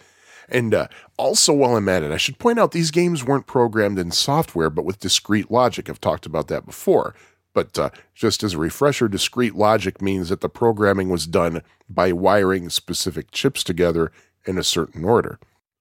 [0.49, 3.99] And uh, also, while I'm at it, I should point out these games weren't programmed
[3.99, 5.89] in software, but with discrete logic.
[5.89, 7.15] I've talked about that before.
[7.53, 12.11] But uh, just as a refresher, discrete logic means that the programming was done by
[12.11, 14.11] wiring specific chips together
[14.45, 15.39] in a certain order.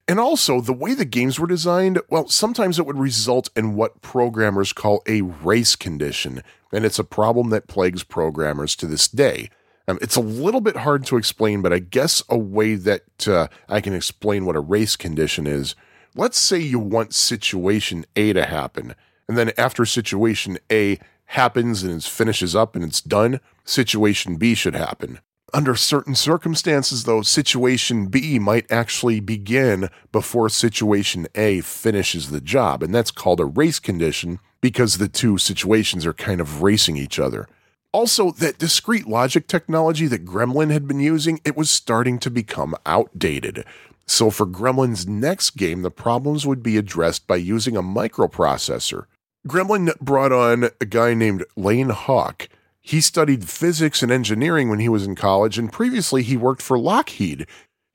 [0.09, 4.03] And also, the way the games were designed, well, sometimes it would result in what
[4.03, 9.51] programmers call a race condition, and it's a problem that plagues programmers to this day.
[9.89, 13.49] Um, it's a little bit hard to explain, but I guess a way that uh,
[13.69, 15.75] I can explain what a race condition is.
[16.15, 18.95] Let's say you want situation A to happen,
[19.29, 24.55] and then after situation A happens and it finishes up and it's done, situation B
[24.55, 25.19] should happen.
[25.57, 32.83] Under certain circumstances, though, situation B might actually begin before situation A finishes the job,
[32.83, 37.19] and that's called a race condition because the two situations are kind of racing each
[37.19, 37.49] other.
[37.91, 42.75] Also, that discrete logic technology that Gremlin had been using, it was starting to become
[42.85, 43.65] outdated.
[44.05, 49.07] So for Gremlin's next game, the problems would be addressed by using a microprocessor.
[49.49, 52.51] Gremlin brought on a guy named Lane Hauck
[52.87, 56.79] he studied physics and engineering when he was in college, and previously he worked for
[56.79, 57.45] Lockheed.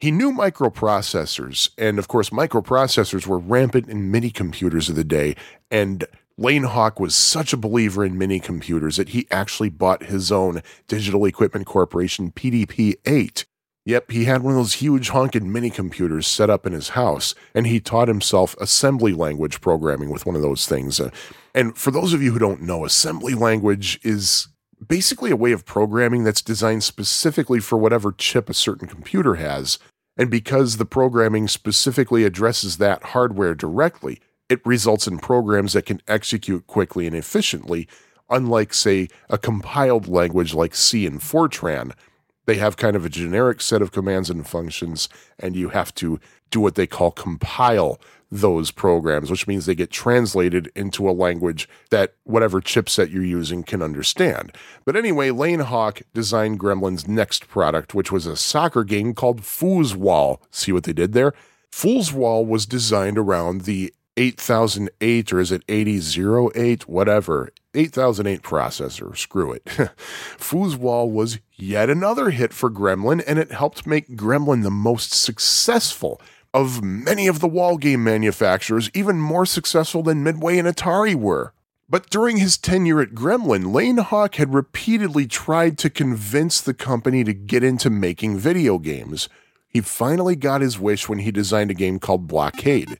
[0.02, 5.38] He knew microprocessors, and of course, microprocessors were rampant in mini computers of the day.
[5.70, 6.04] And
[6.38, 10.62] Lane Hauck was such a believer in mini computers that he actually bought his own
[10.90, 13.46] Digital Equipment Corporation PDP 8.
[13.86, 17.34] Yep, he had one of those huge honking mini computers set up in his house,
[17.56, 21.00] and he taught himself assembly language programming with one of those things.
[21.00, 21.12] Uh,
[21.56, 24.50] and for those of you who don't know, assembly language is
[24.86, 29.80] basically a way of programming that's designed specifically for whatever chip a certain computer has.
[30.18, 36.02] And because the programming specifically addresses that hardware directly, it results in programs that can
[36.08, 37.88] execute quickly and efficiently,
[38.30, 41.94] unlike, say, a compiled language like C and Fortran.
[42.46, 45.08] They have kind of a generic set of commands and functions,
[45.40, 48.00] and you have to do what they call compile
[48.32, 53.62] those programs, which means they get translated into a language that whatever chipset you're using
[53.62, 54.56] can understand.
[54.86, 60.40] But anyway, Lane Hauck designed Gremlin's next product, which was a soccer game called Foosball.
[60.50, 61.34] See what they did there?
[61.72, 66.88] Foosball was designed around the 8008 or is it 8008?
[66.88, 67.50] Whatever.
[67.74, 69.18] 8008 processor.
[69.18, 69.66] Screw it.
[70.38, 76.22] Foosball was yet another hit for Gremlin, and it helped make Gremlin the most successful
[76.54, 81.54] of many of the wall game manufacturers, even more successful than Midway and Atari were.
[81.90, 87.24] But during his tenure at Gremlin, Lane Hauck had repeatedly tried to convince the company
[87.26, 89.28] to get into making video games.
[89.68, 92.98] He finally got his wish when he designed a game called Blockade.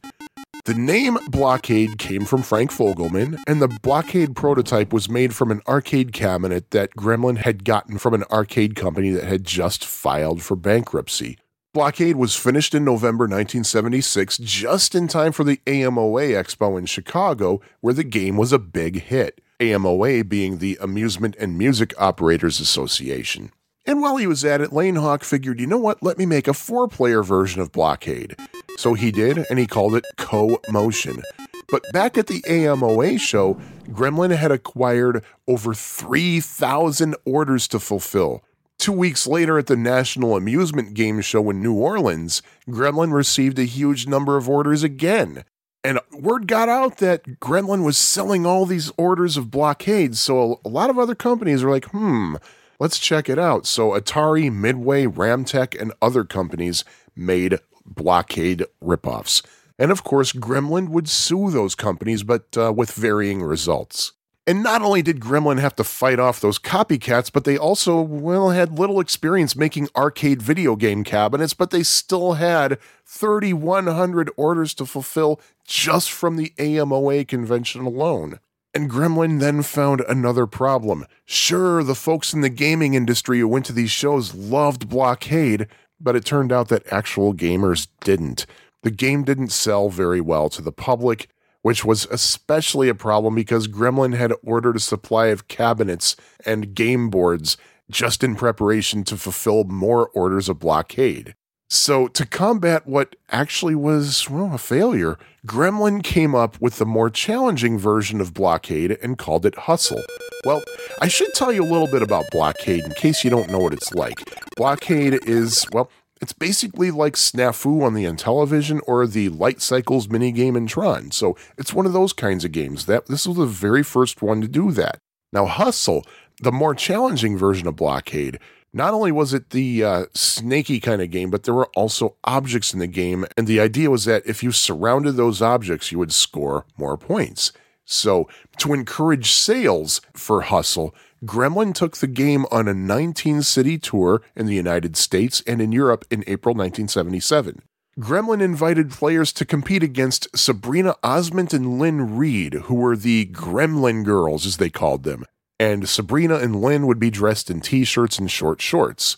[0.66, 5.62] The name Blockade came from Frank Fogleman, and the Blockade prototype was made from an
[5.68, 10.56] arcade cabinet that Gremlin had gotten from an arcade company that had just filed for
[10.56, 11.38] bankruptcy.
[11.74, 17.62] Blockade was finished in November 1976, just in time for the AMOA Expo in Chicago,
[17.80, 19.40] where the game was a big hit.
[19.62, 23.54] AMOA being the Amusement and Music Operators Association.
[23.86, 26.50] And while he was at it, Lane Hauck figured, you know what, let me make
[26.50, 28.36] a four player version of Blockade.
[28.76, 31.22] So he did, and he called it Co Motion.
[31.70, 38.44] But back at the AMOA show, Gremlin had acquired over 3,000 orders to fulfill.
[38.82, 43.64] Two weeks later, at the National Amusement Game Show in New Orleans, Gremlin received a
[43.64, 45.44] huge number of orders again.
[45.84, 50.70] And word got out that Gremlin was selling all these orders of blockades, so a
[50.70, 52.38] lot of other companies were like, hmm,
[52.80, 53.68] let's check it out.
[53.68, 56.84] So Atari, Midway, Ramtek, and other companies
[57.16, 59.46] made blockade ripoffs.
[59.78, 64.14] And of course, Gremlin would sue those companies, but uh, with varying results.
[64.48, 68.50] And not only did Gremlin have to fight off those copycats, but they also, well,
[68.50, 74.86] had little experience making arcade video game cabinets, but they still had 3,100 orders to
[74.88, 78.40] fulfill just from the AMOA convention alone.
[78.74, 81.06] And Gremlin then found another problem.
[81.26, 85.68] Sure, the folks in the gaming industry who went to these shows loved Blockade,
[86.00, 88.48] but it turned out that actual gamers didn't.
[88.82, 91.28] The game didn't sell very well to the public,
[91.62, 97.10] which was especially a problem because Gremlin had ordered a supply of cabinets and game
[97.10, 97.58] boards
[97.90, 101.36] just in preparation to fulfill more orders of blockade.
[101.74, 107.10] So, to combat what actually was, well, a failure, Gremlin came up with the more
[107.10, 110.04] challenging version of Blockade and called it Hustle.
[110.44, 110.62] Well,
[111.00, 113.72] I should tell you a little bit about Blockade in case you don't know what
[113.72, 114.20] it's like.
[114.58, 115.90] Blockade is, well,
[116.22, 121.12] it's basically like Snafu on the Intellivision or the Light Cycles minigame in Tron.
[121.12, 122.86] So it's one of those kinds of games.
[122.86, 125.00] That this was the very first one to do that.
[125.34, 126.06] Now Hustle,
[126.42, 128.40] the more challenging version of Blockade,
[128.74, 132.74] not only was it the uh, snaky kind of game, but there were also objects
[132.74, 133.26] in the game.
[133.36, 137.52] And the idea was that if you surrounded those objects, you would score more points.
[137.84, 138.30] So,
[138.60, 144.46] to encourage sales for Hustle, Gremlin took the game on a 19 city tour in
[144.48, 147.62] the United States and in Europe in April 1977.
[148.00, 154.04] Gremlin invited players to compete against Sabrina Osment and Lynn Reed, who were the Gremlin
[154.04, 155.26] Girls, as they called them
[155.62, 159.18] and Sabrina and Lynn would be dressed in t shirts and short shorts.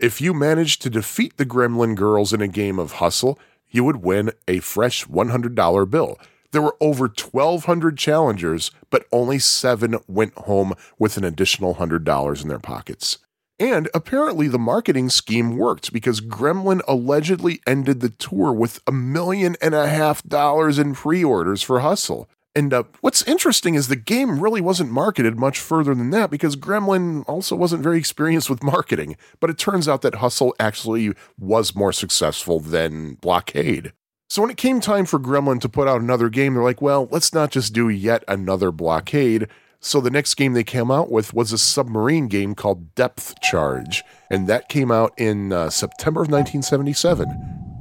[0.00, 3.96] If you managed to defeat the Gremlin girls in a game of hustle, you would
[3.96, 6.18] win a fresh $100 bill.
[6.54, 12.48] There were over 1,200 challengers, but only seven went home with an additional $100 in
[12.48, 13.18] their pockets.
[13.58, 19.56] And apparently, the marketing scheme worked because Gremlin allegedly ended the tour with a million
[19.60, 22.28] and a half dollars in pre orders for Hustle.
[22.54, 26.54] And uh, what's interesting is the game really wasn't marketed much further than that because
[26.54, 29.16] Gremlin also wasn't very experienced with marketing.
[29.40, 33.92] But it turns out that Hustle actually was more successful than Blockade.
[34.28, 37.08] So when it came time for Gremlin to put out another game, they're like, well,
[37.10, 39.48] let's not just do yet another Blockade.
[39.80, 44.02] So the next game they came out with was a submarine game called Depth Charge,
[44.30, 47.26] and that came out in uh, September of 1977.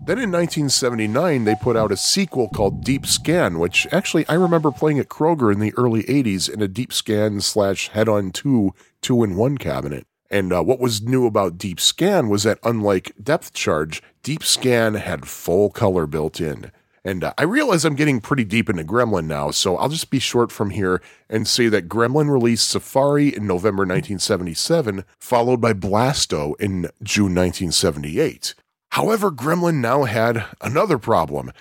[0.06, 4.70] Then in 1979, they put out a sequel called Deep Scan, which actually I remember
[4.70, 8.74] playing at Kroger in the early 80s in a Deep Scan slash Head on 2
[9.02, 10.06] two in one cabinet.
[10.30, 14.96] And uh, what was new about Deep Scan was that unlike Depth Charge, Deep Scan
[14.96, 16.72] had full color built in.
[17.06, 20.20] And uh, I realize I'm getting pretty deep into Gremlin now, so I'll just be
[20.20, 26.54] short from here and say that Gremlin released Safari in November 1977, followed by Blasto
[26.62, 28.56] in June 1978.
[28.92, 31.52] However, Gremlin now had another problem.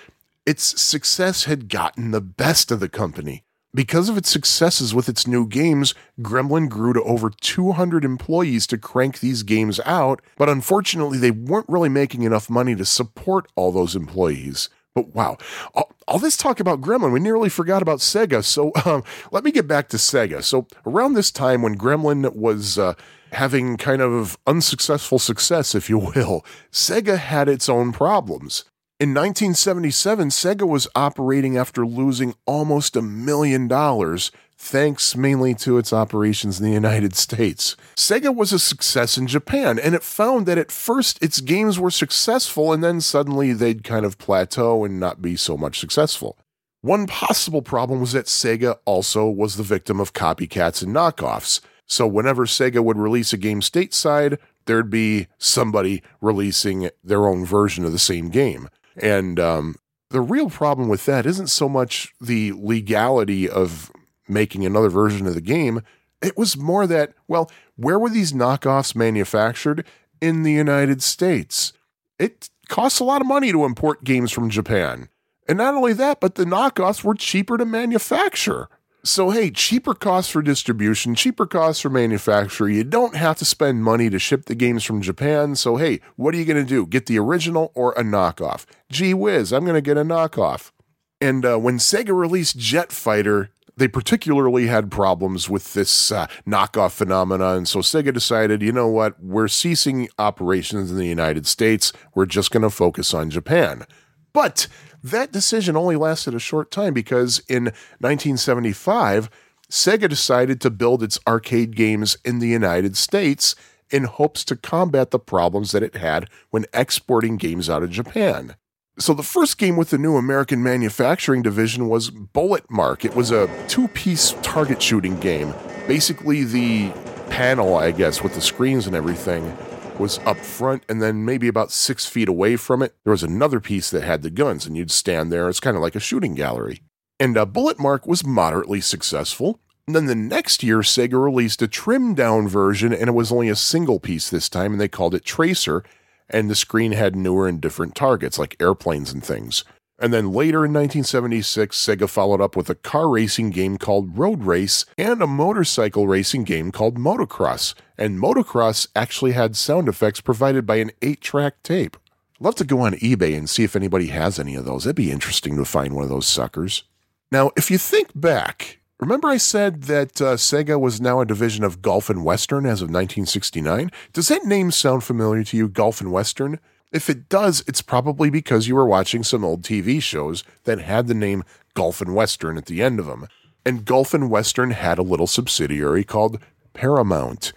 [0.45, 3.42] Its success had gotten the best of the company.
[3.75, 8.77] Because of its successes with its new games, Gremlin grew to over 200 employees to
[8.77, 13.71] crank these games out, but unfortunately, they weren't really making enough money to support all
[13.71, 14.69] those employees.
[14.93, 15.37] But wow,
[15.73, 18.43] all, all this talk about Gremlin, we nearly forgot about Sega.
[18.43, 20.43] So um, let me get back to Sega.
[20.43, 22.93] So around this time, when Gremlin was uh,
[23.31, 28.65] having kind of unsuccessful success, if you will, Sega had its own problems.
[29.03, 35.91] In 1977, Sega was operating after losing almost a million dollars, thanks mainly to its
[35.91, 37.75] operations in the United States.
[37.97, 41.91] Sega was a success in Japan, and it found that at first its games were
[41.91, 46.37] successful, and then suddenly they'd kind of plateau and not be so much successful.
[46.79, 51.59] One possible problem was that Sega also was the victim of copycats and knockoffs.
[51.85, 57.83] So whenever Sega would release a game stateside, there'd be somebody releasing their own version
[57.83, 58.69] of the same game.
[58.97, 59.75] And um,
[60.09, 63.91] the real problem with that isn't so much the legality of
[64.27, 65.81] making another version of the game.
[66.21, 69.85] It was more that, well, where were these knockoffs manufactured?
[70.21, 71.73] In the United States.
[72.17, 75.09] It costs a lot of money to import games from Japan.
[75.49, 78.69] And not only that, but the knockoffs were cheaper to manufacture.
[79.05, 82.69] So, hey, cheaper costs for distribution, cheaper costs for manufacture.
[82.69, 85.57] You don't have to spend money to ship the games from Japan.
[85.57, 86.85] So, hey, what are you going to do?
[86.85, 88.65] Get the original or a knockoff?
[88.89, 90.71] Gee whiz, I'm going to get a knockoff.
[91.19, 96.91] And uh, when Sega released Jet Fighter, they particularly had problems with this uh, knockoff
[96.91, 97.65] phenomenon.
[97.65, 99.21] So Sega decided, you know what?
[99.21, 101.91] We're ceasing operations in the United States.
[102.15, 103.85] We're just going to focus on Japan.
[104.31, 104.67] But
[105.03, 107.65] that decision only lasted a short time because in
[107.99, 109.29] 1975,
[109.69, 113.55] Sega decided to build its arcade games in the United States
[113.89, 118.55] in hopes to combat the problems that it had when exporting games out of Japan.
[118.99, 123.03] So, the first game with the new American manufacturing division was Bullet Mark.
[123.03, 125.53] It was a two piece target shooting game.
[125.87, 126.91] Basically, the
[127.29, 129.57] panel, I guess, with the screens and everything
[129.99, 133.59] was up front, and then maybe about six feet away from it, there was another
[133.59, 135.49] piece that had the guns, and you'd stand there.
[135.49, 136.81] It's kind of like a shooting gallery.
[137.19, 139.59] And uh, Bullet Mark was moderately successful.
[139.87, 143.49] And then the next year, Sega released a trimmed down version, and it was only
[143.49, 145.83] a single piece this time, and they called it Tracer.
[146.29, 149.63] And the screen had newer and different targets, like airplanes and things.
[149.99, 154.43] And then later in 1976, Sega followed up with a car racing game called Road
[154.43, 157.73] Race and a motorcycle racing game called Motocross.
[157.97, 161.95] And Motocross actually had sound effects provided by an 8 track tape.
[162.39, 164.85] Love to go on eBay and see if anybody has any of those.
[164.85, 166.83] It'd be interesting to find one of those suckers.
[167.31, 171.63] Now, if you think back, remember I said that uh, Sega was now a division
[171.63, 173.91] of Gulf and Western as of 1969?
[174.11, 176.59] Does that name sound familiar to you, Gulf and Western?
[176.93, 181.07] If it does, it's probably because you were watching some old TV shows that had
[181.07, 183.27] the name Gulf and Western at the end of them.
[183.65, 186.39] And Gulf and Western had a little subsidiary called
[186.73, 187.51] Paramount.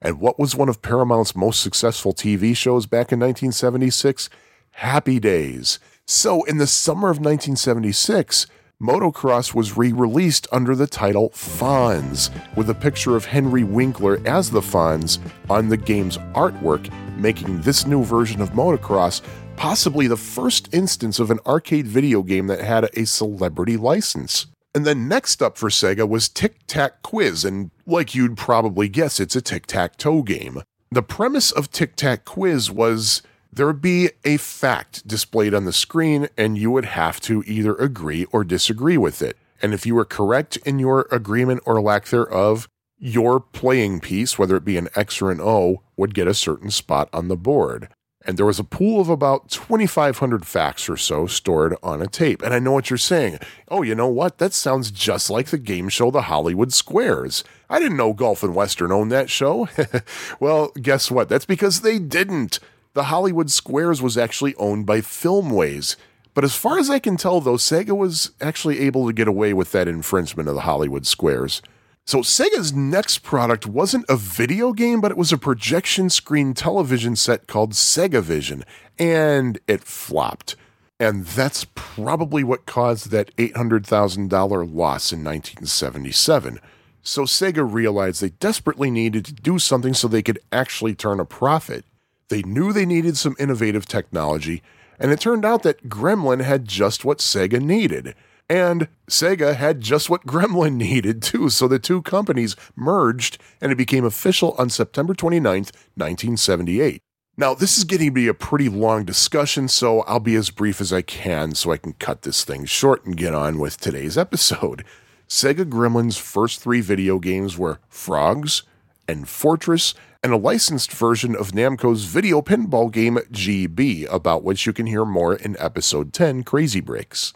[0.00, 4.30] And what was one of Paramount's most successful TV shows back in 1976?
[4.70, 5.78] Happy Days.
[6.06, 8.46] So, in the summer of 1976,
[8.80, 14.52] Motocross was re released under the title Fonz, with a picture of Henry Winkler as
[14.52, 15.18] the Fonz
[15.50, 19.20] on the game's artwork, making this new version of Motocross
[19.56, 24.46] possibly the first instance of an arcade video game that had a celebrity license.
[24.72, 29.18] And then next up for Sega was Tic Tac Quiz, and like you'd probably guess,
[29.18, 30.62] it's a tic tac toe game.
[30.92, 33.22] The premise of Tic Tac Quiz was
[33.58, 37.74] there would be a fact displayed on the screen, and you would have to either
[37.74, 39.36] agree or disagree with it.
[39.60, 42.68] And if you were correct in your agreement or lack thereof,
[43.00, 46.70] your playing piece, whether it be an X or an O, would get a certain
[46.70, 47.88] spot on the board.
[48.24, 52.42] And there was a pool of about 2,500 facts or so stored on a tape.
[52.42, 53.40] And I know what you're saying.
[53.66, 54.38] Oh, you know what?
[54.38, 57.42] That sounds just like the game show The Hollywood Squares.
[57.68, 59.68] I didn't know Gulf and Western owned that show.
[60.40, 61.28] well, guess what?
[61.28, 62.60] That's because they didn't
[62.98, 65.94] the Hollywood Squares was actually owned by Filmways.
[66.34, 69.52] But as far as I can tell, though, Sega was actually able to get away
[69.52, 71.62] with that infringement of the Hollywood Squares.
[72.04, 77.14] So Sega's next product wasn't a video game, but it was a projection screen television
[77.14, 78.64] set called Segavision,
[78.98, 80.56] and it flopped.
[80.98, 84.28] And that's probably what caused that $800,000
[84.74, 86.58] loss in 1977.
[87.04, 91.24] So Sega realized they desperately needed to do something so they could actually turn a
[91.24, 91.84] profit.
[92.28, 94.62] They knew they needed some innovative technology,
[94.98, 98.14] and it turned out that Gremlin had just what Sega needed.
[98.50, 103.76] And Sega had just what Gremlin needed too, so the two companies merged and it
[103.76, 107.00] became official on September 29th, 1978.
[107.36, 110.80] Now, this is getting to be a pretty long discussion, so I'll be as brief
[110.80, 114.18] as I can so I can cut this thing short and get on with today's
[114.18, 114.84] episode.
[115.28, 118.62] Sega Gremlin's first three video games were Frogs
[119.08, 124.66] and Fortress and a licensed version of Namco's video pinball game Gee Bee, about which
[124.66, 127.32] you can hear more in episode 10 Crazy Breaks.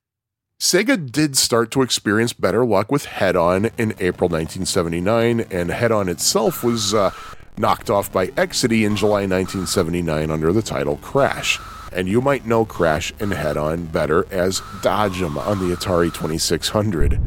[0.61, 5.91] Sega did start to experience better luck with Head On in April 1979, and Head
[5.91, 7.11] On itself was uh,
[7.59, 11.59] knocked off by Exidy in July 1979 under the title Crash.
[11.95, 16.13] and you might know Crash and Head On better as Dodge 'em on the Atari
[16.13, 17.21] 2600.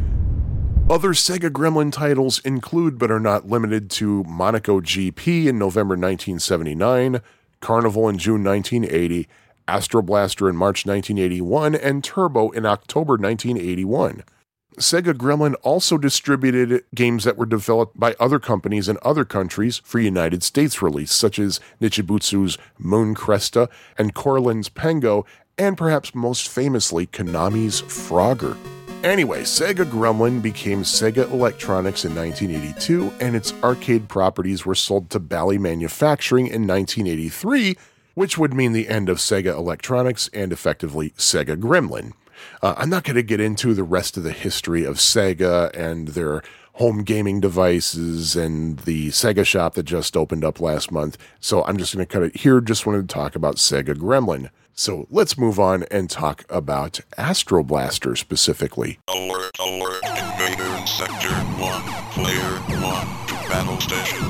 [0.88, 7.22] Other Sega Gremlin titles include but are not limited to Monaco GP in November 1979,
[7.60, 9.28] Carnival in June 1980,
[9.68, 14.24] Astro Blaster in March 1981, and Turbo in October 1981.
[14.78, 19.98] Sega Gremlin also distributed games that were developed by other companies in other countries for
[19.98, 25.26] United States release, such as Nichibutsu's Moon Cresta and Coreland's Pengo,
[25.58, 28.56] and perhaps most famously, Konami's Frogger.
[29.06, 35.20] Anyway, Sega Gremlin became Sega Electronics in 1982, and its arcade properties were sold to
[35.20, 37.78] Bally Manufacturing in 1983,
[38.16, 42.14] which would mean the end of Sega Electronics and effectively Sega Gremlin.
[42.64, 46.08] Uh, I'm not going to get into the rest of the history of Sega and
[46.08, 46.42] their
[46.74, 51.20] home gaming devices and the Sega shop that just opened up last month.
[51.40, 52.60] So I'm just going to cut it here.
[52.60, 54.50] Just wanted to talk about Sega Gremlin.
[54.78, 59.00] So let's move on and talk about Astro Blaster specifically.
[59.08, 64.22] Alert, alert, invader in sector 1, player 1 to battle station.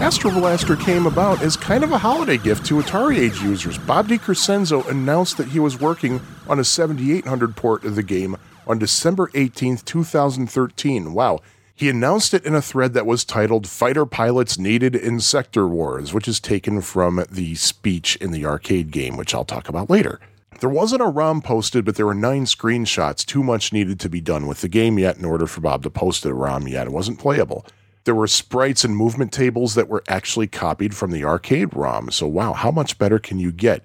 [0.00, 3.76] Astro Blaster came about as kind of a holiday gift to Atari Age users.
[3.76, 8.36] Bob DeCrescenzo announced that he was working on a 7800 port of the game
[8.68, 11.12] on December 18th, 2013.
[11.12, 11.40] Wow.
[11.78, 16.12] He announced it in a thread that was titled Fighter Pilots Needed in Sector Wars,
[16.12, 20.18] which is taken from the speech in the arcade game, which I'll talk about later.
[20.58, 23.24] There wasn't a ROM posted, but there were nine screenshots.
[23.24, 25.90] Too much needed to be done with the game yet in order for Bob to
[25.90, 26.88] post a ROM yet.
[26.88, 27.64] It wasn't playable.
[28.02, 32.10] There were sprites and movement tables that were actually copied from the arcade ROM.
[32.10, 33.84] So, wow, how much better can you get?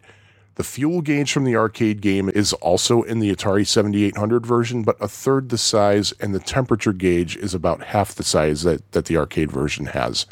[0.55, 5.01] The fuel gauge from the arcade game is also in the Atari 7800 version, but
[5.01, 9.05] a third the size, and the temperature gauge is about half the size that, that
[9.05, 10.27] the arcade version has.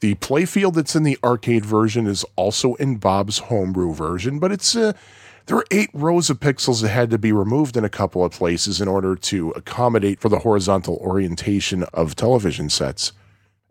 [0.00, 4.76] The playfield that's in the arcade version is also in Bob's homebrew version, but it's
[4.76, 4.92] uh,
[5.46, 8.32] there were eight rows of pixels that had to be removed in a couple of
[8.32, 13.12] places in order to accommodate for the horizontal orientation of television sets.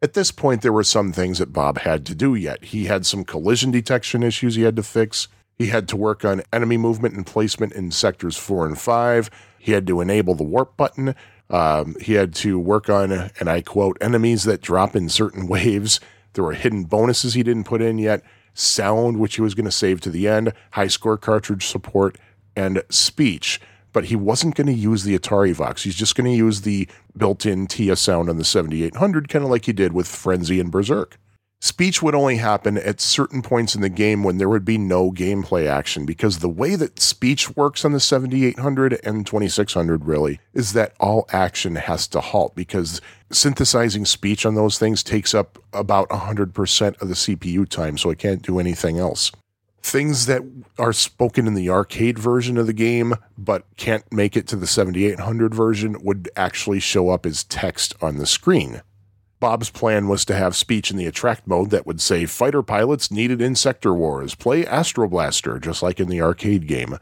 [0.02, 2.66] At this point, there were some things that Bob had to do yet.
[2.66, 5.28] He had some collision detection issues he had to fix.
[5.58, 9.30] He had to work on enemy movement and placement in sectors four and five.
[9.60, 11.16] He had to enable the warp button.
[11.50, 16.00] Um, he had to work on, and I quote, enemies that drop in certain waves.
[16.34, 18.24] There were hidden bonuses he didn't put in yet,
[18.54, 22.18] sound, which he was going to save to the end, high score cartridge support,
[22.56, 23.62] and speech.
[23.92, 25.84] But he wasn't going to use the Atari Vox.
[25.84, 29.52] He's just going to use the built in TIA sound on the 7800, kind of
[29.52, 31.20] like he did with Frenzy and Berserk.
[31.64, 35.14] Speech would only happen at certain points in the game when there would be no
[35.14, 40.74] gameplay action because the way that speech works on the 7800 and 2600 really is
[40.74, 43.00] that all action has to halt because
[43.32, 48.20] synthesizing speech on those things takes up about 100% of the CPU time, so it
[48.20, 49.32] can't do anything else.
[49.82, 50.42] Things that
[50.78, 54.68] are spoken in the arcade version of the game but can't make it to the
[54.68, 58.82] 7800 version would actually show up as text on the screen.
[59.44, 63.12] Bob's plan was to have speech in the attract mode that would say fighter pilots
[63.12, 66.98] needed in sector wars, play Astro Blaster, just like in the arcade game.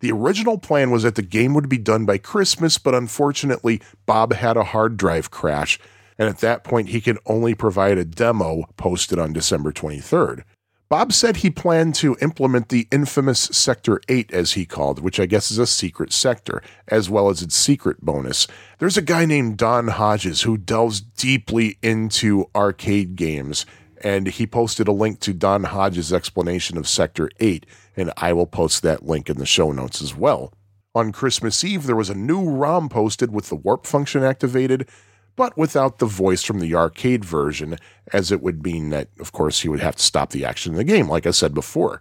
[0.00, 4.34] The original plan was that the game would be done by Christmas, but unfortunately, Bob
[4.34, 5.78] had a hard drive crash,
[6.18, 10.42] and at that point, he could only provide a demo posted on December 23rd.
[10.88, 15.26] Bob said he planned to implement the infamous Sector 8, as he called, which I
[15.26, 18.46] guess is a secret sector, as well as its secret bonus.
[18.78, 23.66] There's a guy named Don Hodges who delves deeply into arcade games,
[24.00, 27.66] and he posted a link to Don Hodges' explanation of Sector 8,
[27.96, 30.52] and I will post that link in the show notes as well.
[30.94, 34.88] On Christmas Eve, there was a new ROM posted with the warp function activated,
[35.36, 37.76] but without the voice from the arcade version,
[38.12, 40.78] as it would mean that, of course, he would have to stop the action in
[40.78, 42.00] the game, like I said before.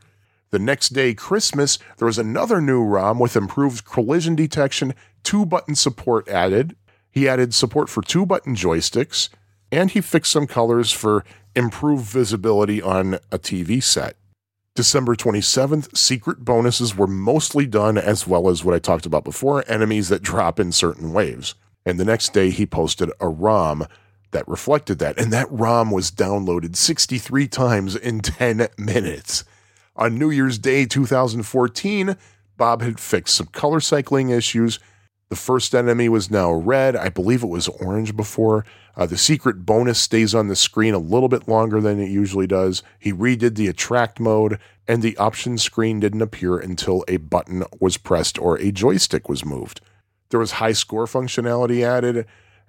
[0.51, 5.75] The next day, Christmas, there was another new ROM with improved collision detection, two button
[5.75, 6.75] support added.
[7.11, 9.29] He added support for two button joysticks,
[9.71, 11.25] and he fixed some colors for
[11.55, 14.15] improved visibility on a TV set.
[14.75, 19.63] December 27th, secret bonuses were mostly done, as well as what I talked about before
[19.67, 21.55] enemies that drop in certain waves.
[21.85, 23.85] And the next day, he posted a ROM
[24.31, 25.19] that reflected that.
[25.19, 29.45] And that ROM was downloaded 63 times in 10 minutes.
[29.95, 32.17] On New Year's Day 2014,
[32.57, 34.79] Bob had fixed some color cycling issues.
[35.29, 36.95] The first enemy was now red.
[36.95, 38.65] I believe it was orange before.
[38.97, 42.47] Uh, the secret bonus stays on the screen a little bit longer than it usually
[42.47, 42.83] does.
[42.99, 47.97] He redid the attract mode, and the option screen didn't appear until a button was
[47.97, 49.81] pressed or a joystick was moved.
[50.29, 52.25] There was high score functionality added,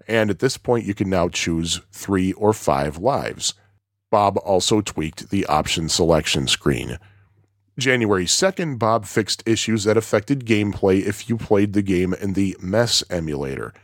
[0.07, 3.55] and at this point, you can now choose three or five lives.
[4.11, 6.99] Bob also tweaked the option selection screen.
[7.79, 12.57] January 2nd, Bob fixed issues that affected gameplay if you played the game in the
[12.61, 13.75] MESS emulator.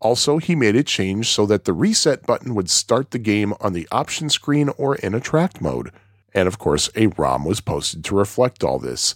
[0.00, 3.72] Also, he made a change so that the reset button would start the game on
[3.72, 5.92] the option screen or in attract mode.
[6.34, 9.14] And of course, a ROM was posted to reflect all this.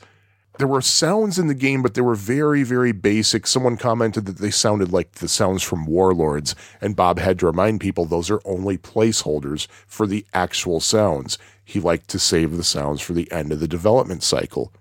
[0.58, 3.46] There were sounds in the game, but they were very, very basic.
[3.46, 7.80] Someone commented that they sounded like the sounds from Warlords, and Bob had to remind
[7.80, 11.36] people those are only placeholders for the actual sounds.
[11.62, 14.72] He liked to save the sounds for the end of the development cycle.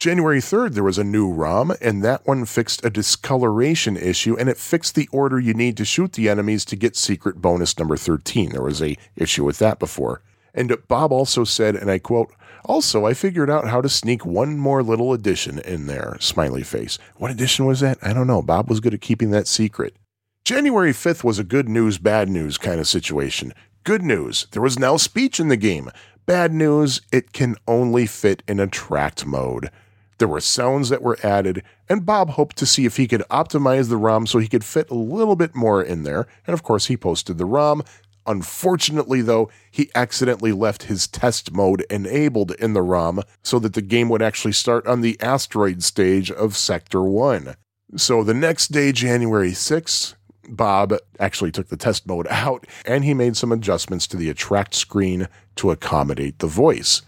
[0.00, 4.48] January 3rd, there was a new ROM, and that one fixed a discoloration issue, and
[4.48, 7.96] it fixed the order you need to shoot the enemies to get secret bonus number
[7.96, 8.50] 13.
[8.50, 10.22] There was a issue with that before.
[10.54, 12.32] And Bob also said, and I quote,
[12.64, 16.16] also, I figured out how to sneak one more little addition in there.
[16.20, 16.98] Smiley face.
[17.16, 17.98] What addition was that?
[18.02, 18.42] I don't know.
[18.42, 19.96] Bob was good at keeping that secret.
[20.44, 23.52] January 5th was a good news, bad news kind of situation.
[23.84, 25.90] Good news, there was now speech in the game.
[26.26, 29.70] Bad news, it can only fit in attract mode.
[30.18, 33.88] There were sounds that were added, and Bob hoped to see if he could optimize
[33.88, 36.26] the ROM so he could fit a little bit more in there.
[36.46, 37.82] And of course, he posted the ROM.
[38.26, 43.82] Unfortunately, though, he accidentally left his test mode enabled in the ROM so that the
[43.82, 47.56] game would actually start on the asteroid stage of Sector 1.
[47.96, 50.14] So the next day, January 6th,
[50.48, 54.74] Bob actually took the test mode out and he made some adjustments to the attract
[54.74, 57.02] screen to accommodate the voice.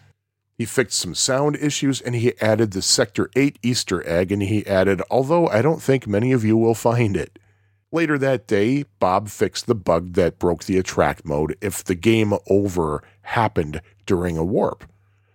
[0.59, 4.67] He fixed some sound issues and he added the Sector 8 Easter egg and he
[4.67, 7.39] added, although I don't think many of you will find it.
[7.95, 12.33] Later that day, Bob fixed the bug that broke the attract mode if the game
[12.49, 14.85] over happened during a warp.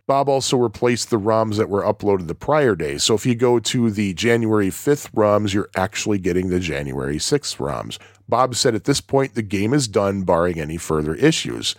[0.08, 2.98] Bob also replaced the ROMs that were uploaded the prior day.
[2.98, 7.58] So if you go to the January 5th ROMs, you're actually getting the January 6th
[7.58, 8.00] ROMs.
[8.28, 11.76] Bob said at this point the game is done, barring any further issues.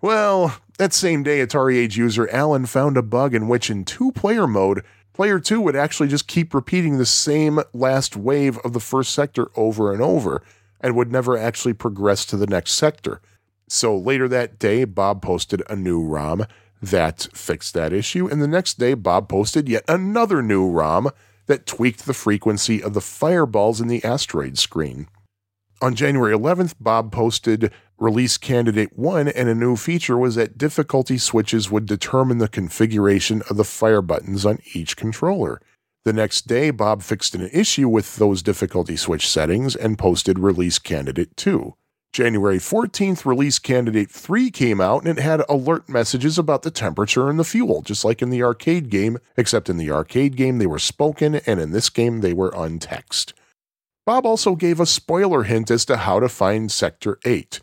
[0.00, 4.10] Well, that same day, Atari Age user Alan found a bug in which, in two
[4.12, 4.82] player mode,
[5.16, 9.48] Player 2 would actually just keep repeating the same last wave of the first sector
[9.56, 10.42] over and over
[10.78, 13.22] and would never actually progress to the next sector.
[13.66, 16.44] So later that day, Bob posted a new ROM
[16.82, 21.08] that fixed that issue, and the next day, Bob posted yet another new ROM
[21.46, 25.08] that tweaked the frequency of the fireballs in the asteroid screen.
[25.80, 31.18] On January 11th, Bob posted release candidate 1, and a new feature was that difficulty
[31.18, 35.60] switches would determine the configuration of the fire buttons on each controller.
[36.04, 40.78] The next day, Bob fixed an issue with those difficulty switch settings and posted release
[40.78, 41.74] candidate 2.
[42.12, 47.28] January 14th, release candidate 3 came out and it had alert messages about the temperature
[47.28, 50.66] and the fuel, just like in the arcade game, except in the arcade game they
[50.66, 53.32] were spoken and in this game they were untext.
[54.06, 57.60] Bob also gave a spoiler hint as to how to find Sector 8.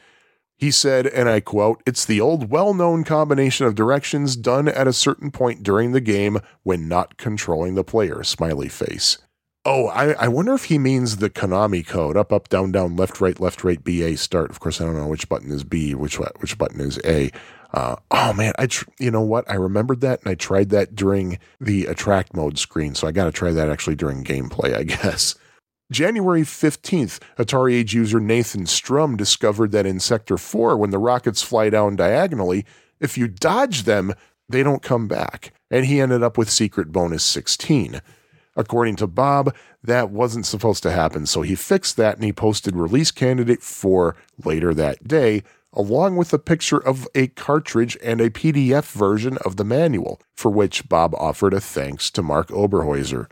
[0.64, 4.88] He said, and I quote, It's the old well known combination of directions done at
[4.88, 8.24] a certain point during the game when not controlling the player.
[8.24, 9.18] Smiley face.
[9.66, 13.20] Oh, I, I wonder if he means the Konami code up, up, down, down, left,
[13.20, 14.52] right, left, right, B, A, start.
[14.52, 17.30] Of course, I don't know which button is B, which which button is A.
[17.74, 19.44] Uh, oh man, I tr- you know what?
[19.52, 23.26] I remembered that and I tried that during the attract mode screen, so I got
[23.26, 25.36] to try that actually during gameplay, I guess.
[25.92, 31.42] January 15th, Atari Age user Nathan Strum discovered that in Sector 4, when the rockets
[31.42, 32.66] fly down diagonally,
[33.00, 34.14] if you dodge them,
[34.50, 35.54] they don't come back.
[35.70, 38.02] And he ended up with secret bonus 16.
[38.56, 39.54] According to Bob,
[39.84, 44.16] that wasn't supposed to happen, so he fixed that and he posted release candidate 4
[44.44, 49.58] later that day, along with a picture of a cartridge and a PDF version of
[49.58, 53.28] the manual, for which Bob offered a thanks to Marc Oberhäuser.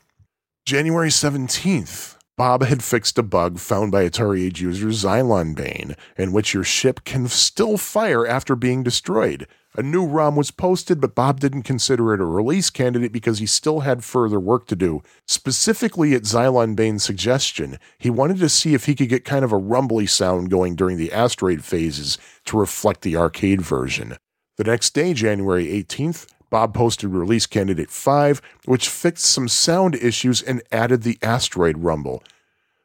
[0.65, 6.31] January 17th, Bob had fixed a bug found by Atari Age user Xylon Bane, in
[6.31, 9.47] which your ship can still fire after being destroyed.
[9.75, 13.45] A new ROM was posted, but Bob didn't consider it a release candidate because he
[13.45, 15.01] still had further work to do.
[15.27, 19.51] Specifically, at Xylon Bane's suggestion, he wanted to see if he could get kind of
[19.51, 24.17] a rumbly sound going during the asteroid phases to reflect the arcade version.
[24.57, 30.43] The next day, January 18th, Bob posted release candidate 5, which fixed some sound issues
[30.43, 32.21] and added the asteroid rumble.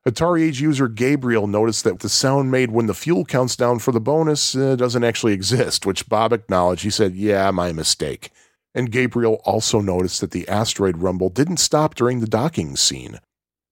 [0.06, 3.90] Atari Age user Gabriel noticed that the sound made when the fuel counts down for
[3.90, 6.84] the bonus uh, doesn't actually exist, which Bob acknowledged.
[6.84, 8.30] He said, Yeah, my mistake.
[8.72, 13.18] And Gabriel also noticed that the asteroid rumble didn't stop during the docking scene.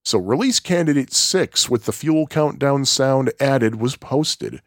[0.05, 4.61] So, release candidate 6 with the fuel countdown sound added was posted.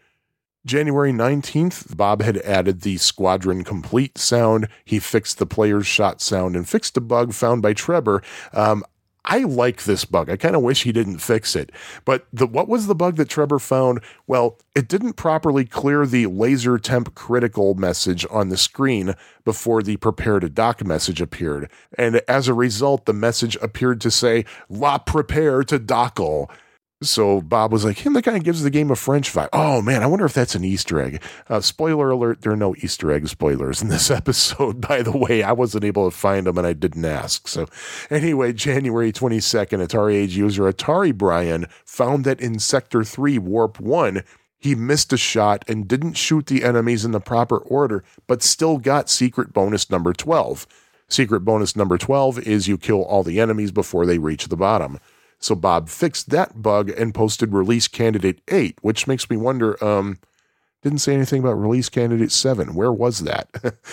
[0.67, 4.67] January 19th, Bob had added the Squadron Complete sound.
[4.83, 8.21] He fixed the player's shot sound and fixed a bug found by Trevor.
[8.51, 8.83] Um,
[9.23, 10.29] I like this bug.
[10.29, 11.71] I kind of wish he didn't fix it.
[12.03, 14.01] But the what was the bug that Trevor found?
[14.25, 19.15] Well, it didn't properly clear the laser temp critical message on the screen
[19.45, 21.69] before the prepare to dock message appeared.
[21.97, 26.49] And as a result, the message appeared to say, La prepare to dockle.
[27.03, 29.49] So Bob was like, him, that kind of gives the game a French vibe.
[29.53, 31.21] Oh man, I wonder if that's an Easter egg.
[31.47, 35.43] Uh, spoiler alert, there are no Easter egg spoilers in this episode, by the way.
[35.43, 37.47] I wasn't able to find them and I didn't ask.
[37.47, 37.67] So
[38.09, 44.23] anyway, January 22nd, Atari Age user Atari Brian found that in Sector 3, Warp 1,
[44.57, 48.79] he missed a shot and didn't shoot the enemies in the proper order, but still
[48.79, 50.65] got secret bonus number 12.
[51.09, 54.99] Secret bonus number 12 is you kill all the enemies before they reach the bottom.
[55.39, 60.19] So Bob fixed that bug and posted release candidate 8, which makes me wonder um
[60.83, 62.75] didn't say anything about release candidate 7.
[62.75, 63.49] Where was that?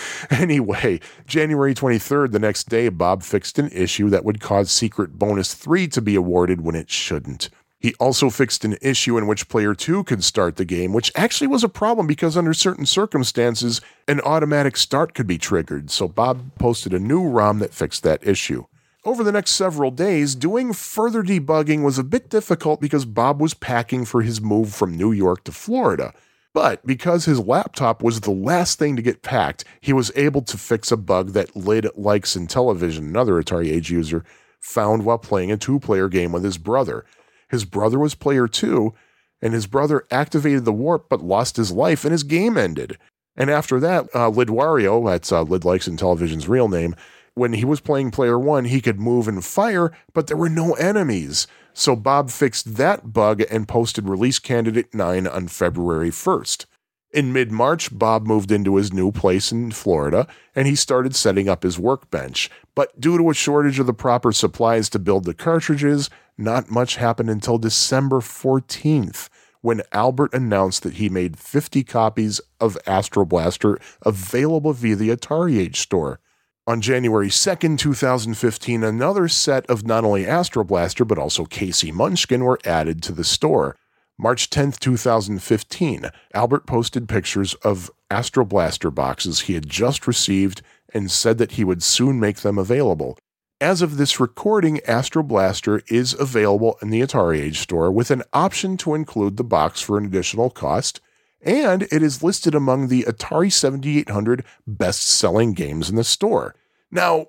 [0.31, 5.55] anyway, January 23rd, the next day, Bob fixed an issue that would cause secret bonus
[5.55, 7.49] 3 to be awarded when it shouldn't.
[7.81, 11.49] He also fixed an issue in which player 2 could start the game, which actually
[11.49, 15.91] was a problem because under certain circumstances, an automatic start could be triggered.
[15.91, 18.65] So Bob posted a new ROM that fixed that issue.
[19.07, 23.53] Over the next several days, doing further debugging was a bit difficult because Bob was
[23.53, 26.15] packing for his move from New York to Florida.
[26.55, 30.57] But because his laptop was the last thing to get packed, he was able to
[30.57, 34.25] fix a bug that Lid Likes Intellivision, another Atari Age user,
[34.59, 37.05] found while playing a two player game with his brother.
[37.51, 38.95] His brother was player two,
[39.43, 42.97] and his brother activated the warp but lost his life and his game ended.
[43.37, 46.97] And after that, uh, Lidwario, that's uh, Lid Likes Intellivision's real name,
[47.35, 50.75] when he was playing player one, he could move and fire, but there were no
[50.75, 51.47] enemies.
[51.73, 56.67] So Bob fixed that bug and posted release candidate 9 on February 1st.
[57.13, 61.49] In mid March, Bob moved into his new place in Florida and he started setting
[61.49, 62.51] up his workbench.
[62.75, 66.97] But due to a shortage of the proper supplies to build the cartridges, not much
[66.97, 69.29] happened until December 14th
[69.61, 75.59] when Albert announced that he made 50 copies of Astro Blaster available via the Atari
[75.59, 76.21] Age store.
[76.67, 81.93] On January 2nd, 2015, another set of not only Astro Blaster but also K.C.
[81.93, 83.77] Munchkin were added to the store.
[84.17, 90.63] March 10th, 2015, Albert posted pictures of Astro Blaster boxes he had just received
[90.95, 93.19] and said that he would soon make them available.
[93.61, 98.23] As of this recording, Astro Blaster is available in the Atari Age store with an
[98.33, 101.03] option to include the box for an additional cost
[101.45, 106.55] and it is listed among the Atari 7800 best selling games in the store.
[106.91, 107.29] Now,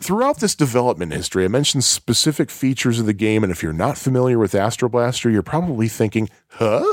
[0.00, 3.98] throughout this development history, I mentioned specific features of the game, and if you're not
[3.98, 6.84] familiar with Astro Blaster, you're probably thinking, huh?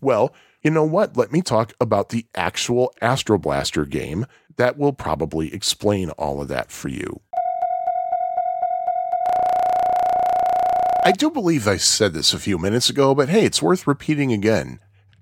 [0.00, 1.16] Well, you know what?
[1.16, 4.26] Let me talk about the actual Astro Blaster game.
[4.56, 7.20] That will probably explain all of that for you.
[11.02, 14.32] I do believe I said this a few minutes ago, but hey, it's worth repeating
[14.32, 14.80] again.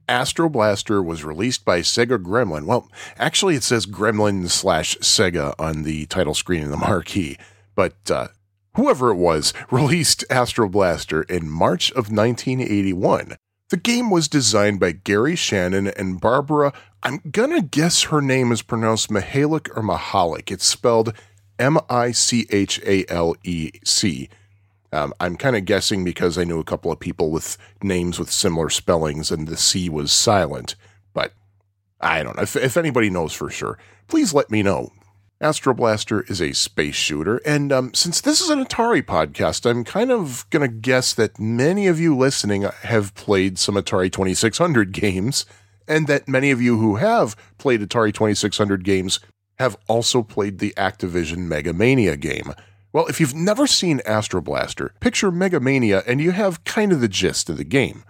[0.09, 2.65] Astro Blaster was released by Sega Gremlin.
[2.65, 7.37] Well, actually, it says Gremlin slash Sega on the title screen in the marquee,
[7.75, 8.29] but uh,
[8.75, 13.37] whoever it was released Astro Blaster in March of 1981.
[13.71, 16.73] The game was designed by Gary Shannon and Barbara.
[17.03, 20.51] I'm gonna guess her name is pronounced Mahalik or Mahalik.
[20.51, 21.13] It's spelled
[21.59, 24.31] M I C H A L E C.
[24.93, 28.31] Um, I'm kind of guessing because I knew a couple of people with names with
[28.31, 30.77] similar spellings and the C was silent,
[31.13, 31.33] but
[32.01, 32.43] I don't know.
[32.43, 34.93] If, if anybody knows for sure, please let me know.
[35.41, 39.85] Astro Blaster is a space shooter, and um, since this is an Atari podcast, I'm
[39.85, 44.91] kind of going to guess that many of you listening have played some Atari 2600
[44.91, 45.47] games,
[45.87, 49.21] and that many of you who have played Atari 2600 games
[49.61, 52.53] have also played the Activision Mega Mania game.
[52.93, 57.01] Well, if you've never seen Astro Blaster, picture Mega Mania and you have kind of
[57.01, 58.03] the gist of the game.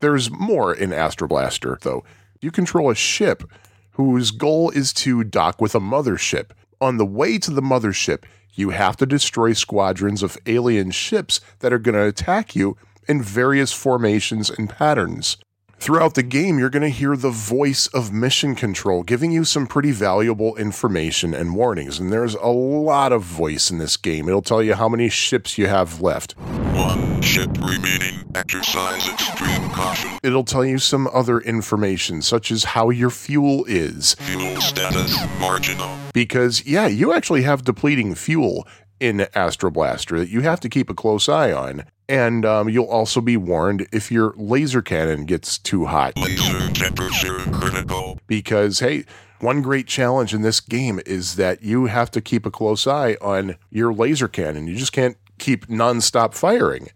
[0.00, 2.02] There's more in Astro Blaster, though.
[2.40, 3.44] You control a ship
[3.92, 6.50] whose goal is to dock with a mothership.
[6.80, 8.24] On the way to the mothership,
[8.54, 12.76] you have to destroy squadrons of alien ships that are going to attack you
[13.06, 15.36] in various formations and patterns.
[15.82, 19.66] Throughout the game, you're going to hear the voice of Mission Control giving you some
[19.66, 21.98] pretty valuable information and warnings.
[21.98, 24.28] And there's a lot of voice in this game.
[24.28, 26.38] It'll tell you how many ships you have left.
[26.38, 28.24] One ship remaining.
[28.32, 30.20] Exercise extreme caution.
[30.22, 34.14] It'll tell you some other information, such as how your fuel is.
[34.20, 35.98] Fuel status marginal.
[36.14, 38.68] Because, yeah, you actually have depleting fuel
[39.02, 41.84] in Astro Blaster that you have to keep a close eye on.
[42.08, 46.16] And um, you'll also be warned if your laser cannon gets too hot.
[46.16, 48.20] Laser temperature critical.
[48.28, 49.04] Because, hey,
[49.40, 53.16] one great challenge in this game is that you have to keep a close eye
[53.20, 54.68] on your laser cannon.
[54.68, 56.88] You just can't keep nonstop firing.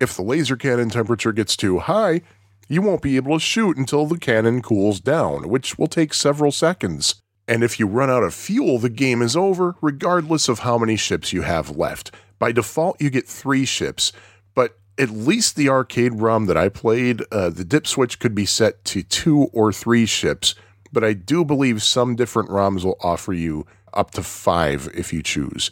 [0.00, 2.22] If the laser cannon temperature gets too high,
[2.68, 6.50] you won't be able to shoot until the cannon cools down, which will take several
[6.50, 7.21] seconds.
[7.48, 10.96] And if you run out of fuel, the game is over, regardless of how many
[10.96, 12.14] ships you have left.
[12.38, 14.12] By default, you get three ships,
[14.54, 18.46] but at least the arcade ROM that I played, uh, the dip switch could be
[18.46, 20.54] set to two or three ships,
[20.92, 25.22] but I do believe some different ROMs will offer you up to five if you
[25.22, 25.70] choose.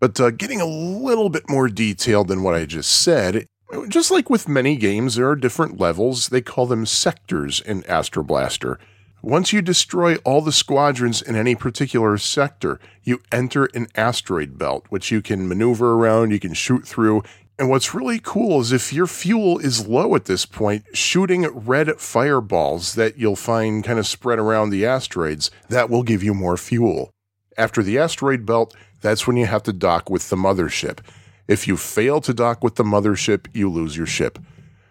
[0.00, 3.46] But uh, getting a little bit more detailed than what I just said,
[3.88, 6.28] just like with many games, there are different levels.
[6.28, 8.78] They call them sectors in Astro Blaster.
[9.26, 14.86] Once you destroy all the squadrons in any particular sector, you enter an asteroid belt,
[14.88, 17.20] which you can maneuver around, you can shoot through.
[17.58, 21.98] And what's really cool is if your fuel is low at this point, shooting red
[21.98, 26.56] fireballs that you'll find kind of spread around the asteroids, that will give you more
[26.56, 27.10] fuel.
[27.58, 31.00] After the asteroid belt, that's when you have to dock with the mothership.
[31.48, 34.38] If you fail to dock with the mothership, you lose your ship.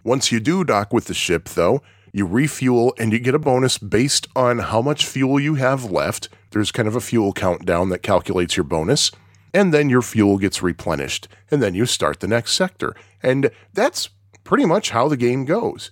[0.04, 1.82] Once you do dock with the ship, though,
[2.16, 6.30] you refuel and you get a bonus based on how much fuel you have left.
[6.52, 9.12] There's kind of a fuel countdown that calculates your bonus.
[9.54, 11.28] And then your fuel gets replenished.
[11.52, 12.96] And then you start the next sector.
[13.22, 14.08] And that's
[14.46, 15.92] pretty much how the game goes.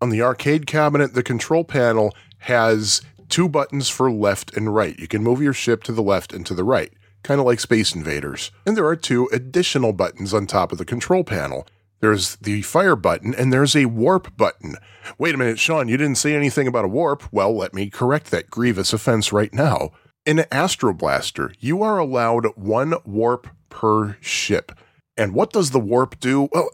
[0.00, 4.96] On the arcade cabinet, the control panel has two buttons for left and right.
[4.96, 6.92] You can move your ship to the left and to the right
[7.24, 8.52] kind of like Space Invaders.
[8.64, 11.66] And there are two additional buttons on top of the control panel.
[12.04, 14.76] There's the fire button and there's a warp button.
[15.16, 17.22] Wait a minute, Sean, you didn't say anything about a warp.
[17.32, 19.92] Well, let me correct that grievous offense right now.
[20.26, 24.72] In Astro Blaster, you are allowed one warp per ship.
[25.16, 26.50] And what does the warp do?
[26.52, 26.68] Well,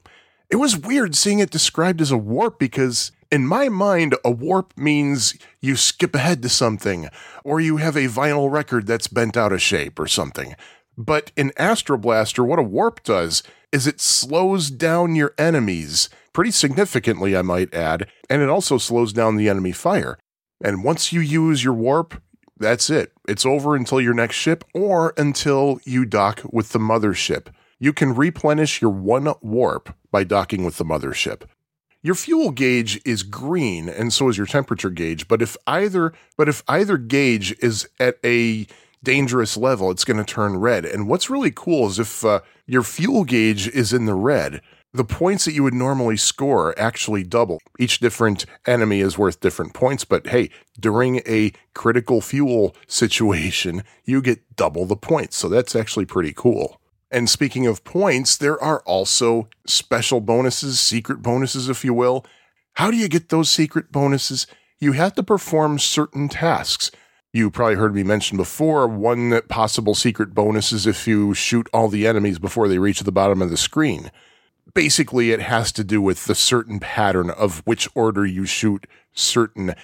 [0.50, 4.72] it was weird seeing it described as a warp because in my mind, a warp
[4.76, 7.08] means you skip ahead to something,
[7.42, 10.54] or you have a vinyl record that's bent out of shape or something.
[10.96, 16.50] But in Astro Blaster, what a warp does is it slows down your enemies pretty
[16.50, 20.18] significantly, I might add, and it also slows down the enemy fire.
[20.62, 22.20] And once you use your warp,
[22.56, 23.12] that's it.
[23.28, 27.48] It's over until your next ship or until you dock with the mothership.
[27.78, 31.42] You can replenish your one warp by docking with the mothership
[32.06, 36.48] your fuel gauge is green and so is your temperature gauge but if either but
[36.48, 38.64] if either gauge is at a
[39.06, 42.82] dangerous level it's going to turn red and what's really cool is if uh, your
[42.82, 44.60] fuel gauge is in the red
[44.92, 49.72] the points that you would normally score actually double each different enemy is worth different
[49.72, 50.50] points but hey
[50.80, 56.80] during a critical fuel situation you get double the points so that's actually pretty cool
[57.08, 62.26] and speaking of points, there are also special bonuses, secret bonuses, if you will.
[62.74, 64.46] How do you get those secret bonuses?
[64.80, 66.90] You have to perform certain tasks.
[67.36, 71.88] You probably heard me mention before one possible secret bonus is if you shoot all
[71.88, 74.10] the enemies before they reach the bottom of the screen.
[74.72, 79.74] Basically, it has to do with the certain pattern of which order you shoot certain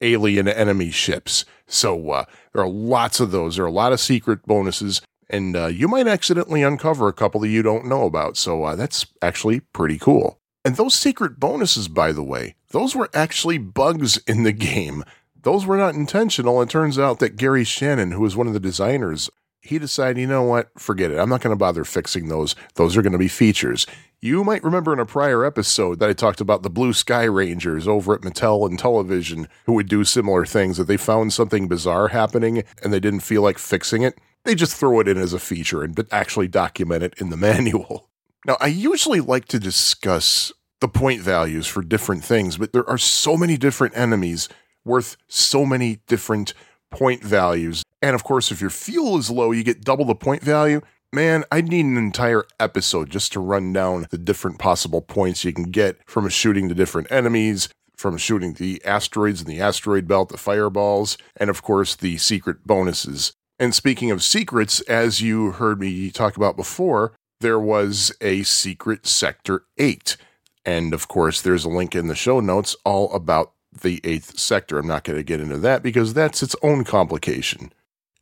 [0.00, 1.44] alien enemy ships.
[1.66, 3.56] So uh, there are lots of those.
[3.56, 7.40] There are a lot of secret bonuses and uh, you might accidentally uncover a couple
[7.40, 8.36] that you don't know about.
[8.36, 10.38] So uh, that's actually pretty cool.
[10.64, 15.02] And those secret bonuses, by the way, those were actually bugs in the game.
[15.42, 16.60] Those were not intentional.
[16.60, 19.30] It turns out that Gary Shannon, who was one of the designers,
[19.62, 21.18] he decided, you know what, forget it.
[21.18, 22.54] I'm not going to bother fixing those.
[22.74, 23.86] Those are going to be features.
[24.20, 27.86] You might remember in a prior episode that I talked about the Blue Sky Rangers
[27.86, 32.64] over at Mattel Intellivision who would do similar things, that they found something bizarre happening
[32.82, 34.18] and they didn't feel like fixing it.
[34.44, 38.08] They just throw it in as a feature and actually document it in the manual.
[38.46, 42.98] Now, I usually like to discuss the point values for different things, but there are
[42.98, 44.48] so many different enemies
[44.84, 46.54] worth so many different
[46.90, 47.82] point values.
[48.02, 50.80] And of course, if your fuel is low, you get double the point value.
[51.12, 55.52] Man, I'd need an entire episode just to run down the different possible points you
[55.52, 60.28] can get from shooting the different enemies, from shooting the asteroids in the asteroid belt,
[60.28, 63.32] the fireballs, and of course the secret bonuses.
[63.58, 69.06] And speaking of secrets, as you heard me talk about before, there was a secret
[69.06, 70.16] Sector 8.
[70.64, 74.78] And of course, there's a link in the show notes all about the eighth sector.
[74.78, 77.72] I'm not going to get into that because that's its own complication.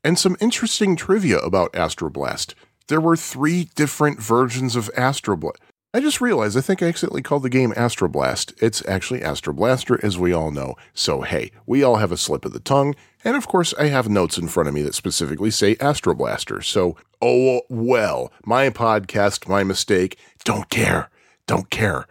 [0.04, 2.54] And some interesting trivia about Astroblast.
[2.88, 5.56] There were three different versions of Astroblast.
[5.94, 8.52] I just realized I think I accidentally called the game Astroblast.
[8.62, 10.74] It's actually Astroblaster, as we all know.
[10.92, 12.94] So, hey, we all have a slip of the tongue.
[13.24, 16.62] And of course, I have notes in front of me that specifically say Astroblaster.
[16.62, 20.18] So, oh, well, my podcast, my mistake.
[20.44, 21.08] Don't care.
[21.46, 22.06] Don't care.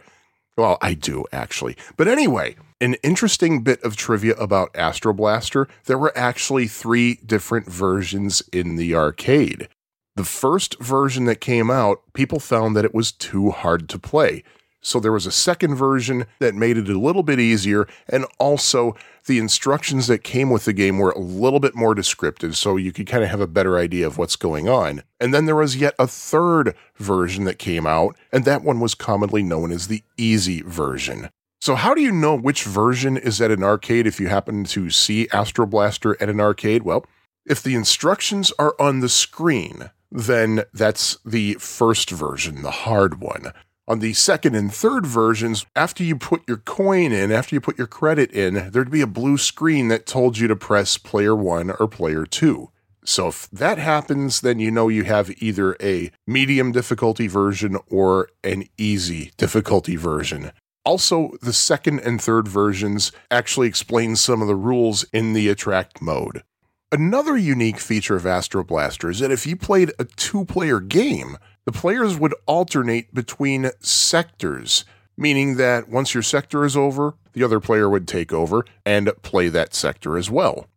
[0.57, 1.77] Well, I do, actually.
[1.95, 8.41] But anyway, an interesting bit of trivia about Astroblaster there were actually three different versions
[8.51, 9.69] in the arcade.
[10.15, 14.43] The first version that came out, people found that it was too hard to play.
[14.87, 18.95] So there was a second version that made it a little bit easier, and also
[19.25, 22.93] the instructions that came with the game were a little bit more descriptive, so you
[22.93, 25.03] could kind of have a better idea of what's going on.
[25.19, 28.95] And then there was yet a third version that came out, and that one was
[28.95, 31.31] commonly known as the easy version.
[31.59, 34.89] So, how do you know which version is at an arcade if you happen to
[34.89, 36.83] see Astro Blaster at an arcade?
[36.83, 37.05] Well,
[37.45, 43.51] if the instructions are on the screen, then that's the first version, the hard one.
[43.89, 47.77] On the second and third versions, after you put your coin in, after you put
[47.77, 51.71] your credit in, there'd be a blue screen that told you to press player one
[51.79, 52.69] or player two.
[53.05, 58.27] So if that happens, then you know you have either a medium difficulty version or
[58.43, 60.51] an easy difficulty version.
[60.83, 66.01] Also, the second and third versions actually explain some of the rules in the attract
[66.01, 66.43] mode.
[66.91, 71.37] Another unique feature of Astro Blaster is that if you played a two player game,
[71.67, 74.85] the players would alternate between sectors,
[75.17, 79.49] meaning that once your sector is over, the other player would take over and play
[79.49, 80.67] that sector as well.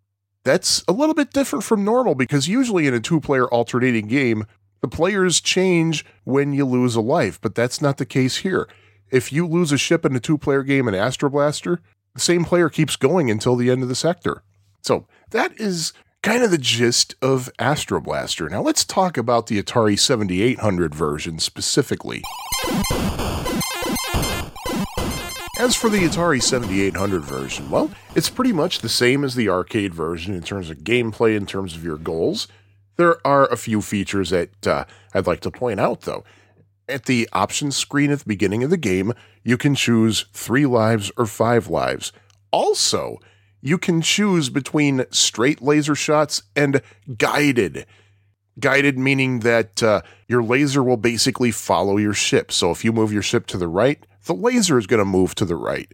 [0.43, 4.47] That's a little bit different from normal because usually in a two player alternating game,
[4.81, 8.69] the players change when you lose a life, but that's not the case here.
[9.13, 11.79] If you lose a ship in a two player game in Astro Blaster,
[12.15, 14.43] the same player keeps going until the end of the sector.
[14.83, 18.49] So that is kind of the gist of Astro Blaster.
[18.49, 22.23] Now let's talk about the Atari 7800 version specifically.
[25.59, 29.95] As for the Atari 7800 version, well, it's pretty much the same as the arcade
[29.95, 32.49] version in terms of gameplay, in terms of your goals.
[32.97, 36.25] There are a few features that uh, I'd like to point out, though.
[36.89, 39.13] At the options screen at the beginning of the game,
[39.45, 42.13] you can choose three lives or five lives.
[42.51, 43.19] Also,
[43.61, 46.83] you can choose between straight laser shots and
[47.17, 47.87] guided.
[48.59, 52.53] Guided meaning that uh, your laser will basically follow your ship.
[52.53, 55.35] So if you move your ship to the right, the laser is going to move
[55.37, 55.91] to the right.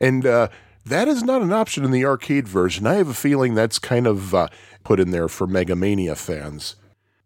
[0.00, 0.48] And uh,
[0.86, 2.86] that is not an option in the arcade version.
[2.86, 4.48] I have a feeling that's kind of uh,
[4.82, 6.76] put in there for Megamania fans.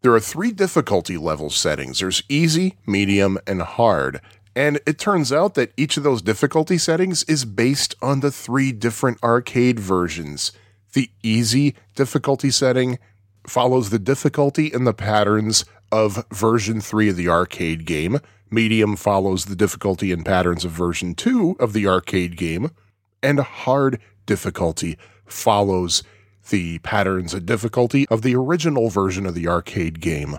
[0.03, 4.21] There are three difficulty level settings there's easy, medium, and hard.
[4.57, 8.71] And it turns out that each of those difficulty settings is based on the three
[8.73, 10.53] different arcade versions.
[10.93, 12.99] The easy difficulty setting
[13.47, 18.19] follows the difficulty and the patterns of version 3 of the arcade game.
[18.51, 22.71] Medium follows the difficulty and patterns of version 2 of the arcade game.
[23.23, 26.03] And hard difficulty follows
[26.51, 30.39] the patterns and difficulty of the original version of the arcade game.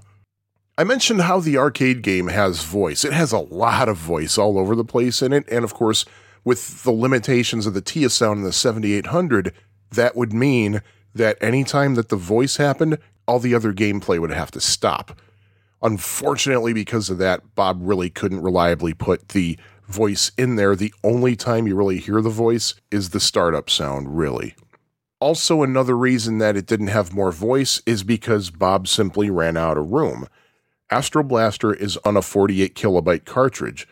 [0.78, 3.06] I mentioned how the arcade game has voice.
[3.06, 5.48] It has a lot of voice all over the place in it.
[5.50, 6.04] And of course,
[6.44, 9.54] with the limitations of the TIA sound in the 7800,
[9.92, 10.82] that would mean
[11.14, 15.18] that anytime that the voice happened, all the other gameplay would have to stop.
[15.82, 19.58] Unfortunately, because of that, Bob really couldn't reliably put the
[19.88, 20.76] voice in there.
[20.76, 24.56] The only time you really hear the voice is the startup sound, really.
[25.22, 29.78] Also, another reason that it didn't have more voice is because Bob simply ran out
[29.78, 30.28] of room.
[30.92, 33.88] Astro Blaster is on a 48 kilobyte cartridge.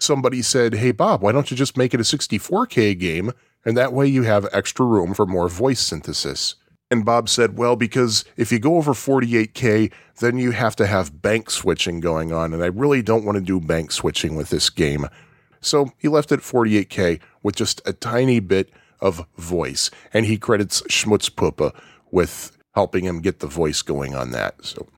[0.00, 3.32] Somebody said, Hey Bob, why don't you just make it a 64K game?
[3.64, 6.56] And that way you have extra room for more voice synthesis.
[6.90, 11.22] And Bob said, Well, because if you go over 48K, then you have to have
[11.22, 12.52] bank switching going on.
[12.52, 15.06] And I really don't want to do bank switching with this game.
[15.60, 18.68] So he left it 48K with just a tiny bit
[19.00, 19.90] of voice.
[20.12, 21.72] And he credits Schmutzpuppe
[22.10, 24.64] with helping him get the voice going on that.
[24.64, 24.88] So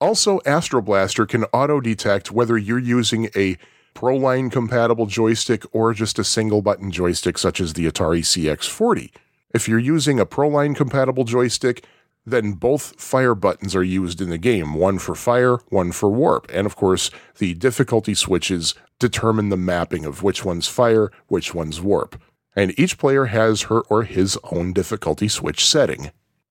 [0.00, 3.56] also, Astro Blaster can auto detect whether you're using a
[3.94, 9.10] ProLine compatible joystick or just a single button joystick, such as the Atari CX40.
[9.52, 11.84] If you're using a ProLine compatible joystick,
[12.24, 16.46] then both fire buttons are used in the game one for fire, one for warp.
[16.52, 21.80] And of course, the difficulty switches determine the mapping of which one's fire, which one's
[21.80, 22.20] warp.
[22.54, 26.10] And each player has her or his own difficulty switch setting.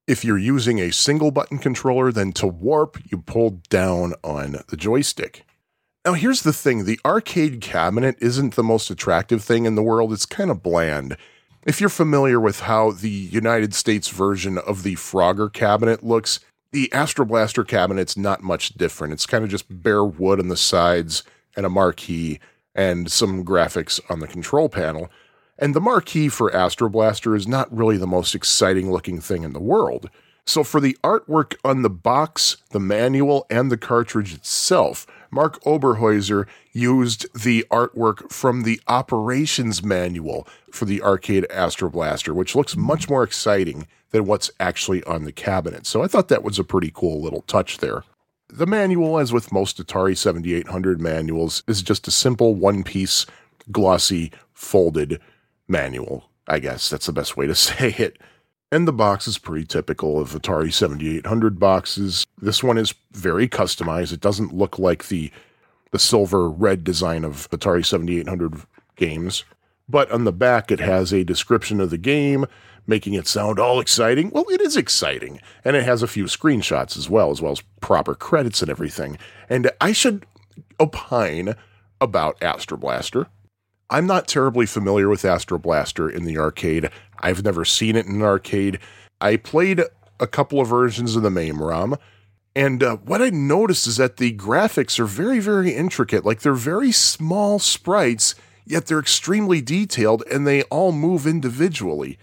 [0.09, 4.75] If you're using a single button controller, then to warp, you pull down on the
[4.75, 5.45] joystick.
[6.03, 10.11] Now, here's the thing the arcade cabinet isn't the most attractive thing in the world,
[10.11, 11.15] it's kind of bland.
[11.63, 16.39] If you're familiar with how the United States version of the Frogger cabinet looks,
[16.71, 19.13] the Astro Blaster cabinet's not much different.
[19.13, 21.21] It's kind of just bare wood on the sides
[21.55, 22.39] and a marquee
[22.73, 25.11] and some graphics on the control panel.
[25.61, 29.51] And the marquee for Astro Blaster is not really the most exciting looking thing in
[29.51, 30.09] the world.
[30.45, 36.47] So, for the artwork on the box, the manual, and the cartridge itself, Marc Oberhäuser
[36.71, 43.09] used the artwork from the operations manual for the arcade Astro Blaster, which looks much
[43.09, 45.85] more exciting than what's actually on the cabinet.
[45.85, 48.05] So, I thought that was a pretty cool little touch there.
[48.51, 53.27] the manual, as with most Atari 7800 manuals, is just a simple one piece,
[53.71, 55.19] glossy, folded
[55.69, 56.29] manual.
[56.47, 58.17] I guess that's the best way to say it.
[58.71, 62.25] And the box is pretty typical of Atari 7800 boxes.
[62.37, 64.13] This one is very customized.
[64.13, 65.31] It doesn't look like the
[65.91, 68.61] the silver red design of Atari 7800
[68.95, 69.43] games.
[69.87, 72.45] But on the back, it has a description of the game,
[72.85, 74.29] making it sound all exciting.
[74.29, 75.41] Well, it is exciting.
[75.65, 79.17] And it has a few screenshots as well, as well as proper credits and everything.
[79.49, 80.27] And I should
[80.79, 81.55] opine
[81.99, 83.25] about Astro Blaster.
[83.89, 86.89] I'm not terribly familiar with Astro Blaster in the arcade.
[87.19, 88.79] I've never seen it in an arcade.
[89.19, 89.81] I played
[90.19, 91.97] a couple of versions of the MAME ROM.
[92.55, 96.25] And uh, what I noticed is that the graphics are very, very intricate.
[96.25, 98.35] Like they're very small sprites,
[98.65, 102.19] yet they're extremely detailed and they all move individually.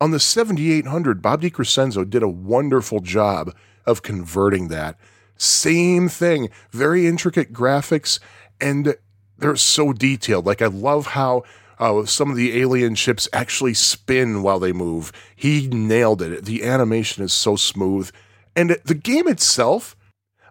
[0.00, 3.54] On the 7800, Bob DeCrescenzo did a wonderful job
[3.86, 4.98] of converting that.
[5.36, 8.18] Same thing, very intricate graphics,
[8.60, 8.96] and
[9.42, 10.46] they're so detailed.
[10.46, 11.42] Like, I love how
[11.78, 15.12] uh, some of the alien ships actually spin while they move.
[15.34, 16.44] He nailed it.
[16.44, 18.10] The animation is so smooth.
[18.54, 19.96] And the game itself,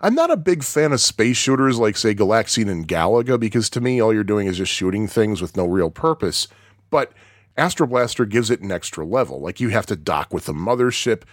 [0.01, 3.81] I'm not a big fan of space shooters like, say, Galaxian and Galaga, because to
[3.81, 6.47] me, all you're doing is just shooting things with no real purpose.
[6.89, 7.13] But
[7.55, 9.39] Astro Blaster gives it an extra level.
[9.39, 11.23] Like, you have to dock with the mothership.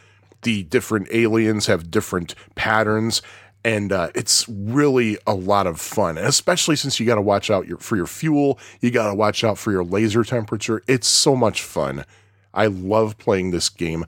[0.43, 3.23] The different aliens have different patterns,
[3.65, 6.17] and uh, it's really a lot of fun.
[6.17, 9.15] And especially since you got to watch out your, for your fuel, you got to
[9.15, 10.83] watch out for your laser temperature.
[10.87, 12.05] It's so much fun.
[12.55, 14.05] I love playing this game.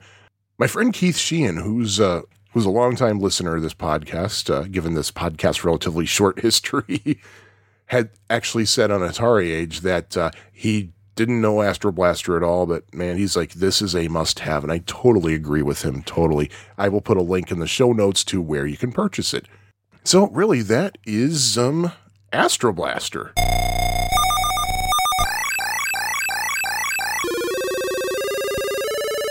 [0.57, 2.21] My friend Keith Sheehan, who's uh,
[2.53, 7.19] who's a longtime listener of this podcast, uh, given this podcast relatively short history,
[7.87, 12.65] had actually said on Atari Age that uh, he didn't know Astro Blaster at all,
[12.65, 14.63] but man, he's like, this is a must have.
[14.63, 16.03] And I totally agree with him.
[16.03, 16.49] Totally.
[16.77, 19.47] I will put a link in the show notes to where you can purchase it.
[20.03, 21.91] So, really, that is um,
[22.33, 23.33] Astro Blaster.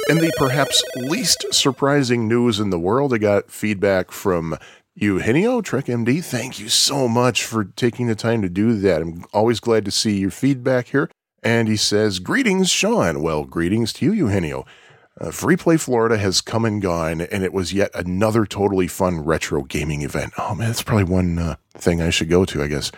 [0.08, 4.58] And the perhaps least surprising news in the world, I got feedback from
[4.96, 6.22] Eugenio Trek MD.
[6.22, 9.02] Thank you so much for taking the time to do that.
[9.02, 11.10] I'm always glad to see your feedback here.
[11.42, 13.22] And he says, Greetings, Sean.
[13.22, 14.66] Well, greetings to you, Eugenio.
[15.20, 19.20] Uh, Free Play Florida has come and gone, and it was yet another totally fun
[19.20, 20.32] retro gaming event.
[20.38, 22.90] Oh man, that's probably one uh, thing I should go to, I guess.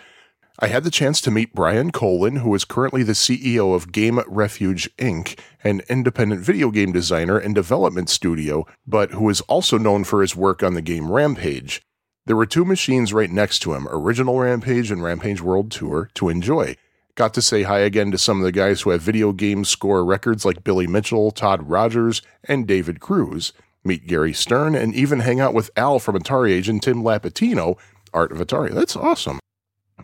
[0.59, 4.19] I had the chance to meet Brian Colin, who is currently the CEO of Game
[4.27, 10.03] Refuge Inc., an independent video game designer and development studio, but who is also known
[10.03, 11.81] for his work on the game Rampage.
[12.25, 16.29] There were two machines right next to him, Original Rampage and Rampage World Tour, to
[16.29, 16.77] enjoy.
[17.15, 20.03] Got to say hi again to some of the guys who have video game score
[20.03, 23.53] records like Billy Mitchell, Todd Rogers, and David Cruz.
[23.83, 27.77] Meet Gary Stern and even hang out with Al from Atari Age and Tim Lapetino,
[28.15, 28.71] Art of Atari.
[28.71, 29.37] That's awesome.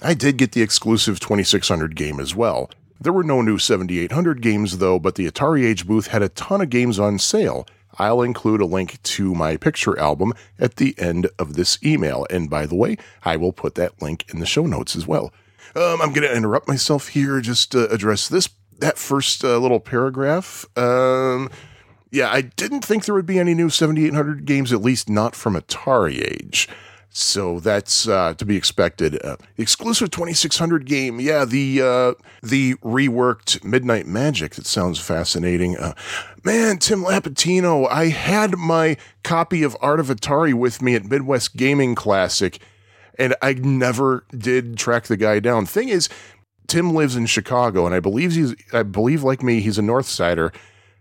[0.04, 2.70] I did get the exclusive 2600 game as well.
[3.02, 6.62] There were no new 7800 games though, but the Atari Age booth had a ton
[6.62, 7.66] of games on sale.
[7.98, 12.28] I'll include a link to my picture album at the end of this email.
[12.30, 15.34] And by the way, I will put that link in the show notes as well.
[15.76, 18.50] Um, I'm going to interrupt myself here just to address this
[18.80, 20.66] that first uh, little paragraph.
[20.78, 21.50] Um,
[22.12, 25.56] yeah, I didn't think there would be any new 7800 games, at least not from
[25.56, 26.68] Atari Age.
[27.12, 29.24] So that's uh, to be expected.
[29.24, 31.44] Uh, exclusive 2600 game, yeah.
[31.44, 32.14] The uh,
[32.44, 34.56] the reworked Midnight Magic.
[34.56, 35.76] That sounds fascinating.
[35.76, 35.96] Uh,
[36.44, 37.88] man, Tim Lapetino.
[37.90, 42.60] I had my copy of Art of Atari with me at Midwest Gaming Classic,
[43.20, 45.66] and I never did track the guy down.
[45.66, 46.10] Thing is,
[46.68, 50.08] Tim lives in Chicago, and I believe he's I believe like me, he's a North
[50.08, 50.52] Sider.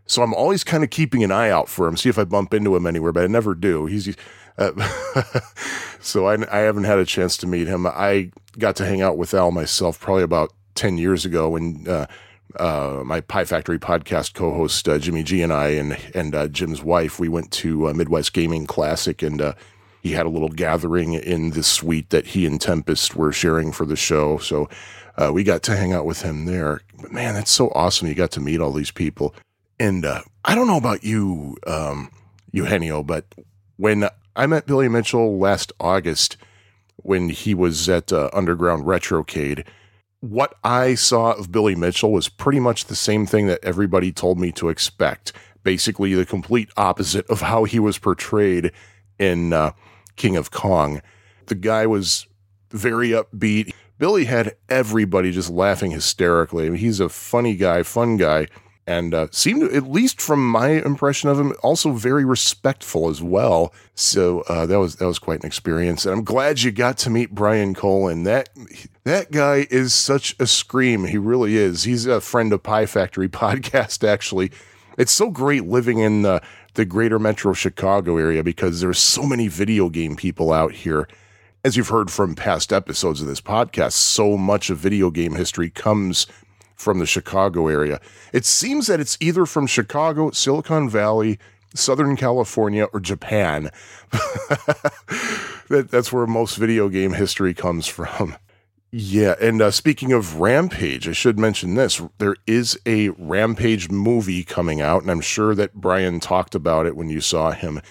[0.07, 2.55] So I'm always kind of keeping an eye out for him, see if I bump
[2.55, 3.87] into him anywhere, but I never do.
[3.87, 4.17] He's
[4.57, 4.73] uh,
[6.01, 7.87] so I, I haven't had a chance to meet him.
[7.87, 12.07] I got to hang out with Al myself probably about 10 years ago when uh,
[12.59, 16.83] uh, my Pie Factory podcast co-host uh, Jimmy G and I and and uh, Jim's
[16.83, 19.53] wife we went to uh, Midwest Gaming Classic and uh,
[20.03, 23.85] he had a little gathering in the suite that he and Tempest were sharing for
[23.85, 24.39] the show.
[24.39, 24.69] So
[25.17, 26.81] uh, we got to hang out with him there.
[27.01, 28.09] But man, that's so awesome!
[28.09, 29.35] You got to meet all these people.
[29.81, 32.11] And uh, I don't know about you, um,
[32.53, 33.25] Eugenio, but
[33.77, 36.37] when I met Billy Mitchell last August
[37.03, 39.67] when he was at uh, Underground Retrocade.
[40.21, 44.39] What I saw of Billy Mitchell was pretty much the same thing that everybody told
[44.39, 45.33] me to expect.
[45.63, 48.73] Basically, the complete opposite of how he was portrayed
[49.19, 49.73] in uh,
[50.19, 51.01] King of Kong.
[51.47, 52.27] The guy was
[52.71, 53.73] very upbeat.
[53.99, 56.67] Billy had everybody just laughing hysterically.
[56.67, 58.49] I mean, he's a funny guy, fun guy.
[58.87, 63.73] and uh, seemed, at least from my impression of him, also very respectful as well.
[63.95, 67.11] So uh, that was that was quite an experience, and I'm glad you got to
[67.11, 68.23] meet Brian Colin.
[68.25, 68.49] That
[69.05, 71.05] that guy is such a scream.
[71.05, 71.85] He really is.
[71.85, 74.07] He's a friend of Pie Factory podcast.
[74.09, 74.53] Actually,
[74.97, 76.41] it's so great living in the,
[76.75, 81.09] the greater metro Chicago area because there's so many video game people out here.
[81.65, 85.71] As you've heard from past episodes of this podcast, so much of video game history
[85.71, 86.27] comes
[86.77, 88.01] from the Chicago area.
[88.33, 91.39] It seems that it's either from Chicago, Silicon Valley,
[91.75, 93.71] Southern California, or Japan.
[95.69, 98.37] that, that's where most video game history comes from.
[98.91, 102.01] Yeah, and uh, speaking of Rampage, I should mention this.
[102.17, 106.97] There is a Rampage movie coming out, and I'm sure that Brian talked about it
[106.97, 107.83] when you saw him.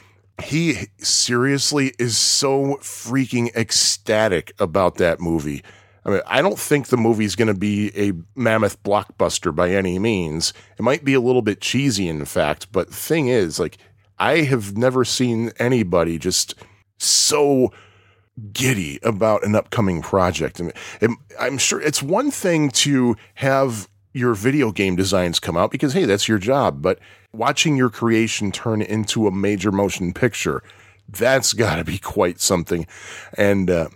[0.44, 5.64] He seriously is so freaking ecstatic about that movie.
[6.04, 10.00] I mean, I don't think the movie's going to be a mammoth blockbuster by any
[10.00, 10.52] means.
[10.80, 13.78] It might be a little bit cheesy, in fact, but thing is, like,
[14.18, 16.56] I have never seen anybody just
[16.98, 17.72] so
[18.54, 20.60] giddy about an upcoming project.
[20.60, 20.74] And
[21.40, 26.06] I'm sure it's one thing to have your video game designs come out because, hey,
[26.06, 26.82] that's your job.
[26.82, 27.00] But
[27.34, 30.64] watching your creation turn into a major motion picture,
[31.10, 32.86] that's got to be quite something.
[33.38, 33.90] And uh,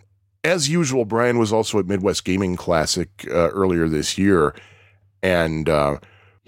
[0.44, 4.56] as usual, Brian was also at Midwest Gaming Classic uh, earlier this year,
[5.22, 5.98] and uh,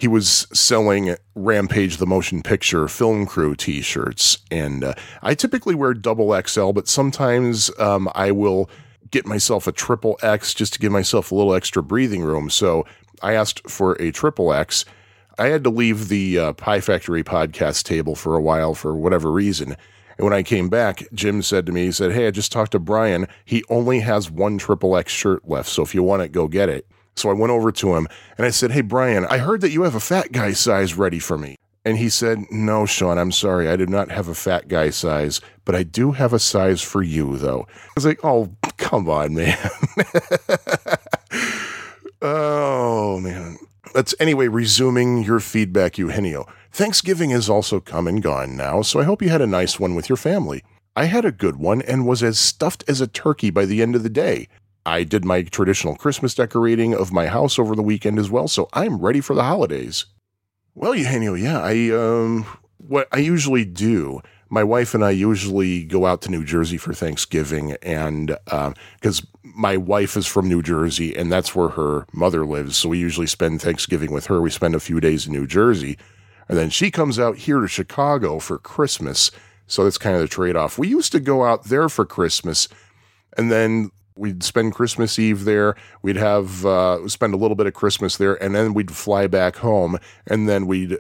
[0.04, 4.38] he was selling Rampage the Motion Picture film crew t shirts.
[4.52, 8.70] And uh, I typically wear double XL, but sometimes um, I will
[9.12, 12.50] get myself a triple X just to give myself a little extra breathing room.
[12.50, 12.86] So
[13.22, 14.84] I asked for a triple X.
[15.40, 19.32] I had to leave the uh, Pie Factory podcast table for a while for whatever
[19.32, 19.70] reason.
[20.18, 22.74] And when I came back, Jim said to me, he said, Hey, I just talked
[22.74, 23.26] to Brian.
[23.46, 25.70] He only has one triple X shirt left.
[25.70, 26.90] So if you want it, go get it.
[27.16, 28.08] So I went over to him
[28.38, 31.20] and I said, Hey, Brian, I heard that you have a fat guy size ready
[31.20, 31.58] for me.
[31.86, 33.70] And he said, No, Sean, I'm sorry.
[33.70, 37.02] I did not have a fat guy size, but I do have a size for
[37.02, 37.68] you, though.
[37.72, 39.58] I was like, Oh, come on, man.
[42.22, 43.58] oh, man.
[43.94, 46.48] Let's anyway, resuming your feedback, Eugenio.
[46.72, 49.94] Thanksgiving is also come and gone now, so I hope you had a nice one
[49.94, 50.64] with your family.
[50.96, 53.96] I had a good one and was as stuffed as a turkey by the end
[53.96, 54.48] of the day.
[54.86, 58.68] I did my traditional Christmas decorating of my house over the weekend as well, so
[58.74, 60.06] I'm ready for the holidays.
[60.76, 62.46] Well, Eugenio, yeah, I um
[62.78, 66.94] what I usually do my wife and I usually go out to New Jersey for
[66.94, 72.46] Thanksgiving, and because uh, my wife is from New Jersey and that's where her mother
[72.46, 74.42] lives, so we usually spend Thanksgiving with her.
[74.42, 75.98] We spend a few days in New Jersey,
[76.48, 79.32] and then she comes out here to Chicago for Christmas.
[79.66, 80.78] So that's kind of the trade off.
[80.78, 82.68] We used to go out there for Christmas,
[83.38, 85.76] and then we'd spend Christmas Eve there.
[86.02, 89.58] We'd have uh, spend a little bit of Christmas there, and then we'd fly back
[89.58, 90.98] home, and then we'd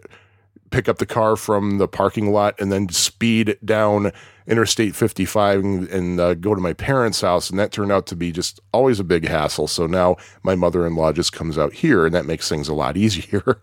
[0.73, 4.11] pick up the car from the parking lot and then speed down
[4.48, 7.49] Interstate 55 and, and uh, go to my parents' house.
[7.49, 9.68] And that turned out to be just always a big hassle.
[9.68, 12.73] So now my mother in law just comes out here and that makes things a
[12.73, 13.61] lot easier.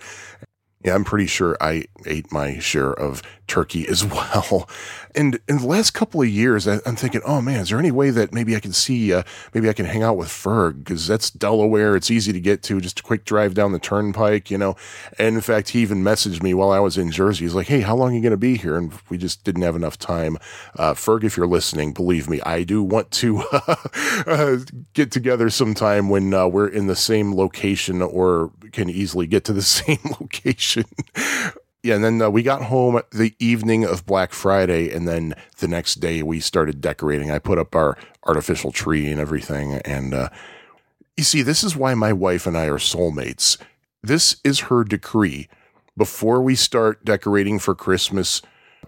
[0.82, 4.68] Yeah, I'm pretty sure I ate my share of turkey as well.
[5.14, 7.90] And in the last couple of years, I, am thinking, oh man, is there any
[7.90, 11.06] way that maybe I can see, uh, maybe I can hang out with Ferg because
[11.06, 11.96] that's Delaware.
[11.96, 14.76] It's easy to get to, just a quick drive down the turnpike, you know.
[15.18, 17.44] And in fact, he even messaged me while I was in Jersey.
[17.44, 18.76] He's like, hey, how long are you going to be here?
[18.76, 20.38] And we just didn't have enough time.
[20.76, 23.40] Uh, Ferg, if you're listening, believe me, I do want to
[24.26, 24.58] uh,
[24.94, 29.52] get together sometime when uh, we're in the same location or can easily get to
[29.52, 30.69] the same location
[31.82, 35.68] yeah, and then uh, we got home the evening of Black Friday, and then the
[35.68, 37.30] next day we started decorating.
[37.30, 39.74] I put up our artificial tree and everything.
[39.84, 40.28] And uh,
[41.16, 43.58] you see, this is why my wife and I are soulmates.
[44.02, 45.48] This is her decree.
[45.96, 48.40] Before we start decorating for Christmas,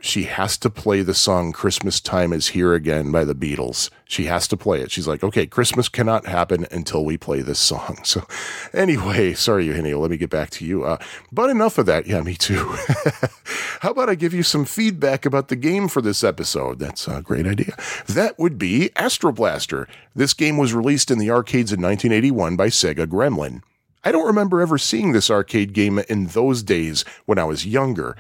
[0.03, 3.89] she has to play the song Christmas Time is Here Again by the Beatles.
[4.05, 4.91] She has to play it.
[4.91, 7.99] She's like, okay, Christmas cannot happen until we play this song.
[8.13, 8.27] So,
[8.75, 10.85] anyway, sorry, Eugenio, let me get back to you.
[10.85, 10.99] Uh,
[11.31, 12.07] but enough of that.
[12.07, 12.57] Yeah, me too.
[13.81, 16.81] How about I give you some feedback about the game for this episode?
[16.81, 17.75] That's a great idea.
[18.09, 19.87] That would be Astro Blaster.
[20.17, 23.63] This game was released in the arcades in 1981 by Sega Gremlin.
[24.05, 28.17] I don't remember ever seeing this arcade game in those days when I was younger.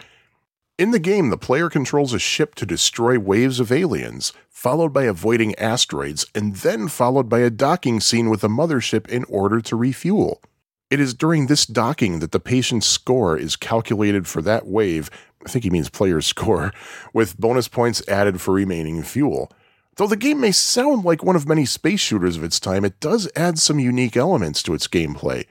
[0.83, 5.05] In the game, the player controls a ship to destroy waves of aliens, followed by
[5.05, 9.77] avoiding asteroids, and then followed by a docking scene with a mothership in order to
[9.77, 10.43] refuel.
[10.91, 15.09] It is during this docking that the patient's score is calculated for that wave,
[15.47, 16.73] I think he means player's score,
[17.13, 19.53] with bonus points added for remaining fuel.
[19.99, 22.99] Though the game may sound like one of many space shooters of its time, it
[22.99, 25.47] does add some unique elements to its gameplay.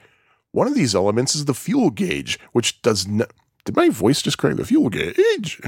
[0.50, 3.30] One of these elements is the fuel gauge, which does not.
[3.64, 5.60] Did my voice just crack the fuel gauge?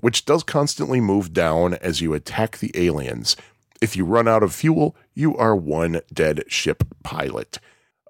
[0.00, 3.36] which does constantly move down as you attack the aliens.
[3.80, 7.58] If you run out of fuel, you are one dead ship pilot.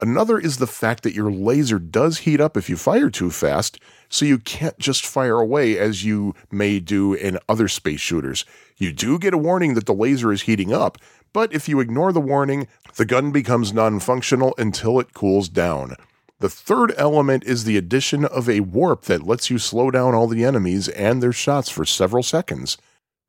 [0.00, 3.80] Another is the fact that your laser does heat up if you fire too fast,
[4.08, 8.44] so you can't just fire away as you may do in other space shooters.
[8.76, 10.98] You do get a warning that the laser is heating up,
[11.32, 15.96] but if you ignore the warning, the gun becomes non functional until it cools down.
[16.38, 20.26] The third element is the addition of a warp that lets you slow down all
[20.26, 22.76] the enemies and their shots for several seconds.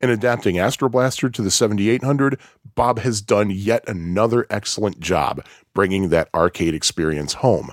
[0.02, 2.38] In adapting Astro Blaster to the 7800,
[2.74, 5.42] Bob has done yet another excellent job
[5.74, 7.70] bringing that arcade experience home.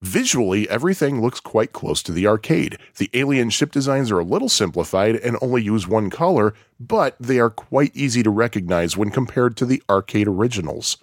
[0.00, 2.78] Visually, everything looks quite close to the arcade.
[2.96, 7.38] The alien ship designs are a little simplified and only use one color, but they
[7.38, 10.96] are quite easy to recognize when compared to the arcade originals.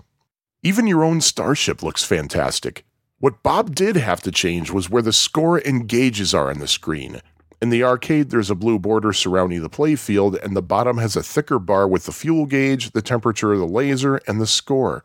[0.64, 2.84] Even your own starship looks fantastic.
[3.26, 6.68] What Bob did have to change was where the score and gauges are on the
[6.68, 7.22] screen.
[7.60, 11.24] In the arcade, there's a blue border surrounding the playfield, and the bottom has a
[11.24, 15.04] thicker bar with the fuel gauge, the temperature of the laser, and the score.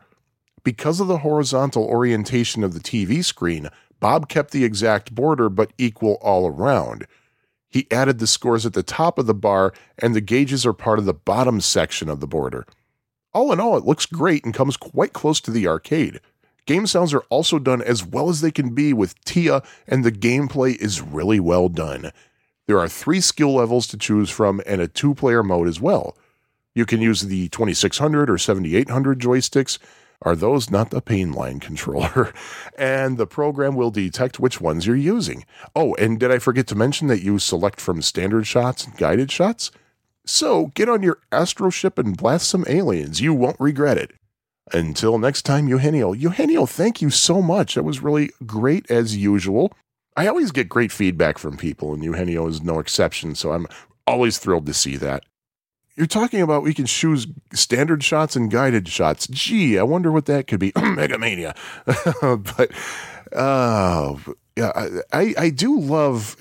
[0.63, 3.69] Because of the horizontal orientation of the TV screen,
[3.99, 7.07] Bob kept the exact border but equal all around.
[7.69, 10.99] He added the scores at the top of the bar, and the gauges are part
[10.99, 12.67] of the bottom section of the border.
[13.33, 16.19] All in all, it looks great and comes quite close to the arcade.
[16.65, 20.11] Game sounds are also done as well as they can be with TIA, and the
[20.11, 22.11] gameplay is really well done.
[22.67, 26.15] There are three skill levels to choose from and a two player mode as well.
[26.73, 29.77] You can use the 2600 or 7800 joysticks.
[30.21, 32.31] Are those not the pain line controller?
[32.77, 35.45] and the program will detect which ones you're using.
[35.75, 39.31] Oh, and did I forget to mention that you select from standard shots and guided
[39.31, 39.71] shots?
[40.23, 43.19] So get on your astro ship and blast some aliens.
[43.19, 44.11] You won't regret it.
[44.73, 46.13] Until next time, Eugenio.
[46.13, 47.75] Eugenio, thank you so much.
[47.75, 49.73] That was really great as usual.
[50.15, 53.67] I always get great feedback from people, and Eugenio is no exception, so I'm
[54.05, 55.23] always thrilled to see that.
[55.95, 59.27] You're talking about we can choose standard shots and guided shots.
[59.27, 60.71] Gee, I wonder what that could be.
[60.75, 61.55] Megamania.
[62.57, 62.71] but
[63.37, 64.15] uh,
[64.55, 64.71] yeah,
[65.11, 66.37] I, I do love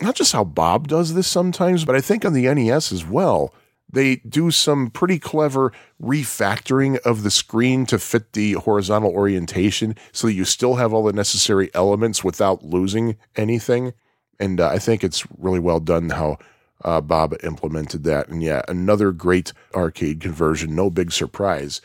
[0.00, 3.54] not just how Bob does this sometimes, but I think on the NES as well
[3.92, 5.72] they do some pretty clever
[6.02, 11.04] refactoring of the screen to fit the horizontal orientation so that you still have all
[11.04, 13.92] the necessary elements without losing anything.
[14.38, 16.38] And uh, I think it's really well done how
[16.84, 18.28] uh, Bob implemented that.
[18.28, 21.80] And yeah, another great arcade conversion, no big surprise.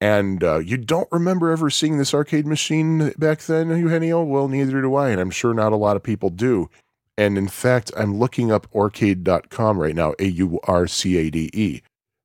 [0.00, 4.22] And uh, you don't remember ever seeing this arcade machine back then, Eugenio?
[4.22, 6.68] Well, neither do I, and I'm sure not a lot of people do.
[7.16, 11.50] And in fact, I'm looking up aurcade.com right now, A U R C A D
[11.52, 11.82] E.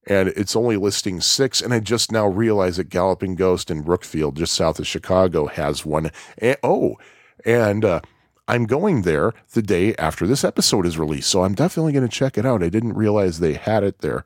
[0.07, 1.61] And it's only listing six.
[1.61, 5.85] And I just now realized that Galloping Ghost in Brookfield, just south of Chicago, has
[5.85, 6.09] one.
[6.39, 6.97] And, oh,
[7.45, 8.01] and uh,
[8.47, 11.29] I'm going there the day after this episode is released.
[11.29, 12.63] So I'm definitely going to check it out.
[12.63, 14.25] I didn't realize they had it there.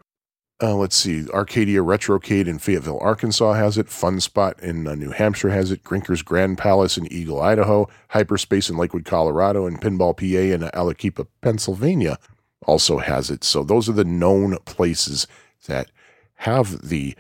[0.62, 1.28] Uh, let's see.
[1.30, 3.90] Arcadia Retrocade in Fayetteville, Arkansas has it.
[3.90, 5.84] Fun Spot in uh, New Hampshire has it.
[5.84, 7.90] Grinker's Grand Palace in Eagle, Idaho.
[8.10, 9.66] Hyperspace in Lakewood, Colorado.
[9.66, 12.18] And Pinball PA in Aliquippa, Pennsylvania
[12.66, 13.44] also has it.
[13.44, 15.28] So those are the known places
[15.68, 15.92] that
[16.36, 17.16] have the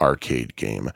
[0.00, 0.90] arcade game.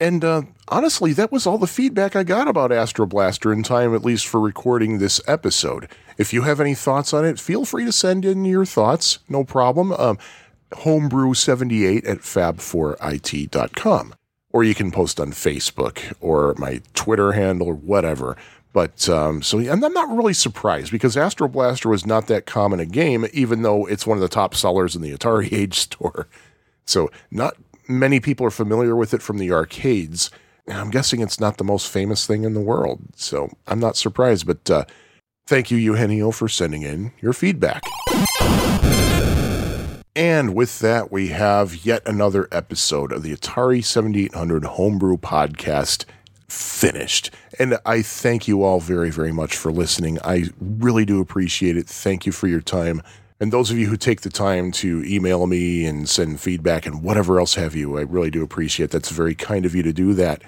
[0.00, 3.94] And uh, honestly, that was all the feedback I got about Astro Blaster in time,
[3.94, 5.88] at least for recording this episode.
[6.18, 9.20] If you have any thoughts on it, feel free to send in your thoughts.
[9.28, 9.92] No problem.
[9.92, 10.18] Um,
[10.74, 14.14] homebrew78 at fab4it.com.
[14.50, 18.36] Or you can post on Facebook or my Twitter handle or whatever.
[18.72, 22.80] But um, so and I'm not really surprised because Astro Blaster was not that common
[22.80, 26.28] a game, even though it's one of the top sellers in the Atari Age store.
[26.84, 27.56] So not
[27.88, 30.30] many people are familiar with it from the arcades.
[30.68, 33.00] I'm guessing it's not the most famous thing in the world.
[33.16, 34.46] So I'm not surprised.
[34.46, 34.84] But uh,
[35.46, 37.82] thank you, Eugenio, for sending in your feedback.
[40.16, 46.04] And with that, we have yet another episode of the Atari 7800 Homebrew Podcast
[46.46, 47.32] finished.
[47.58, 50.18] And I thank you all very, very much for listening.
[50.24, 51.88] I really do appreciate it.
[51.88, 53.02] Thank you for your time.
[53.40, 57.02] And those of you who take the time to email me and send feedback and
[57.02, 60.14] whatever else have you, I really do appreciate That's very kind of you to do
[60.14, 60.42] that.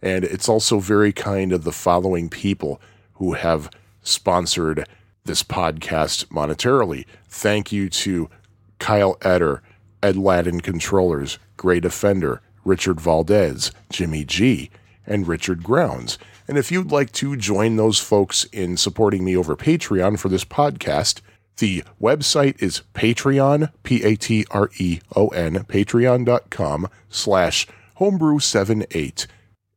[0.00, 2.80] And it's also very kind of the following people
[3.14, 3.70] who have
[4.02, 4.88] sponsored
[5.24, 7.04] this podcast monetarily.
[7.28, 8.30] Thank you to
[8.80, 9.62] Kyle Eder,
[10.02, 14.70] Ed Ladin Controllers, Great Offender, Richard Valdez, Jimmy G,
[15.06, 16.18] and Richard Grounds.
[16.48, 20.44] And if you'd like to join those folks in supporting me over Patreon for this
[20.44, 21.20] podcast,
[21.58, 27.66] the website is Patreon, P-A-T-R-E-O-N, patreon.com slash
[27.98, 29.26] homebrew78.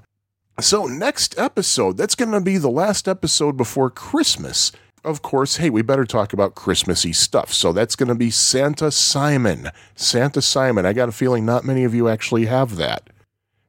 [0.60, 4.72] So next episode, that's going to be the last episode before Christmas
[5.04, 7.54] of course, hey, we better talk about Christmassy stuff.
[7.54, 9.70] So that's going to be Santa Simon.
[9.96, 10.86] Santa Simon.
[10.86, 13.10] I got a feeling not many of you actually have that.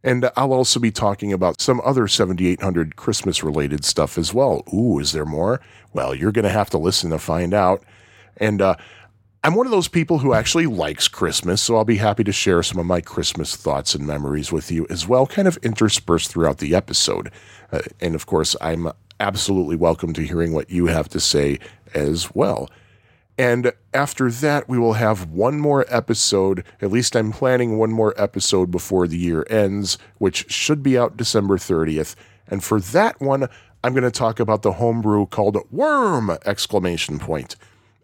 [0.04, 4.62] And I'll also be talking about some other 7800 Christmas related stuff as well.
[4.72, 5.60] Ooh, is there more?
[5.92, 7.82] Well, you're going to have to listen to find out.
[8.36, 8.76] And uh,
[9.42, 12.62] I'm one of those people who actually likes Christmas, so I'll be happy to share
[12.62, 16.58] some of my Christmas thoughts and memories with you as well, kind of interspersed throughout
[16.58, 17.32] the episode.
[17.72, 21.58] Uh, and of course, I'm absolutely welcome to hearing what you have to say
[21.94, 22.68] as well.
[23.38, 26.64] And after that, we will have one more episode.
[26.82, 31.16] At least I'm planning one more episode before the year ends, which should be out
[31.16, 32.16] December 30th.
[32.48, 33.48] And for that one,
[33.84, 36.36] I'm going to talk about the homebrew called Worm!
[36.44, 37.54] Exclamation point.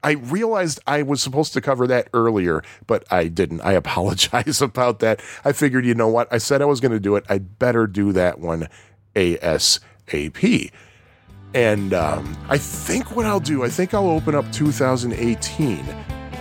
[0.05, 3.63] I realized I was supposed to cover that earlier, but I didn't.
[3.63, 5.21] I apologize about that.
[5.45, 6.33] I figured, you know what?
[6.33, 7.25] I said I was going to do it.
[7.29, 8.69] I'd better do that one
[9.17, 10.71] ASAP.
[11.55, 15.79] And um, I think what I'll do, I think I'll open up 2018.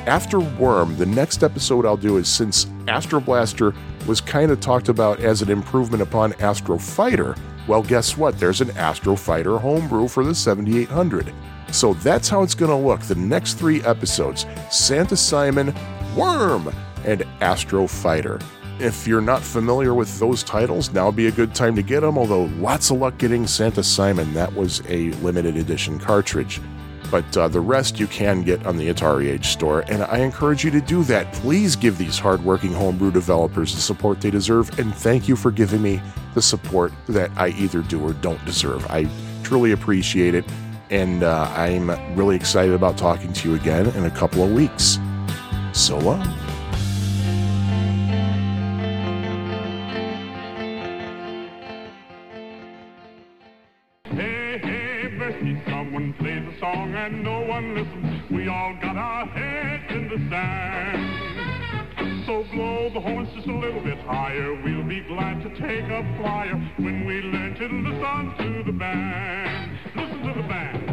[0.06, 3.74] After Worm, the next episode I'll do is since Astro Blaster
[4.08, 7.36] was kind of talked about as an improvement upon Astro Fighter,
[7.68, 8.38] well, guess what?
[8.40, 11.32] There's an Astro Fighter homebrew for the 7800.
[11.72, 13.02] So that's how it's going to look.
[13.02, 15.74] The next three episodes Santa Simon,
[16.16, 16.74] Worm,
[17.06, 18.40] and Astro Fighter.
[18.80, 22.02] If you're not familiar with those titles, now would be a good time to get
[22.02, 24.34] them, although lots of luck getting Santa Simon.
[24.34, 26.60] That was a limited edition cartridge.
[27.12, 30.64] But uh, the rest you can get on the Atari Age store, and I encourage
[30.64, 31.32] you to do that.
[31.34, 35.82] Please give these hardworking homebrew developers the support they deserve, and thank you for giving
[35.82, 36.02] me
[36.34, 38.86] the support that I either do or don't deserve.
[38.88, 39.08] I
[39.44, 40.46] truly appreciate it,
[40.90, 44.98] and uh, I'm really excited about talking to you again in a couple of weeks.
[45.74, 46.43] So long.
[58.64, 62.24] All got our heads in the sand.
[62.26, 64.54] So blow the horns just a little bit higher.
[64.64, 69.80] We'll be glad to take a flyer when we learn to listen to the band.
[69.98, 70.93] Listen to the band.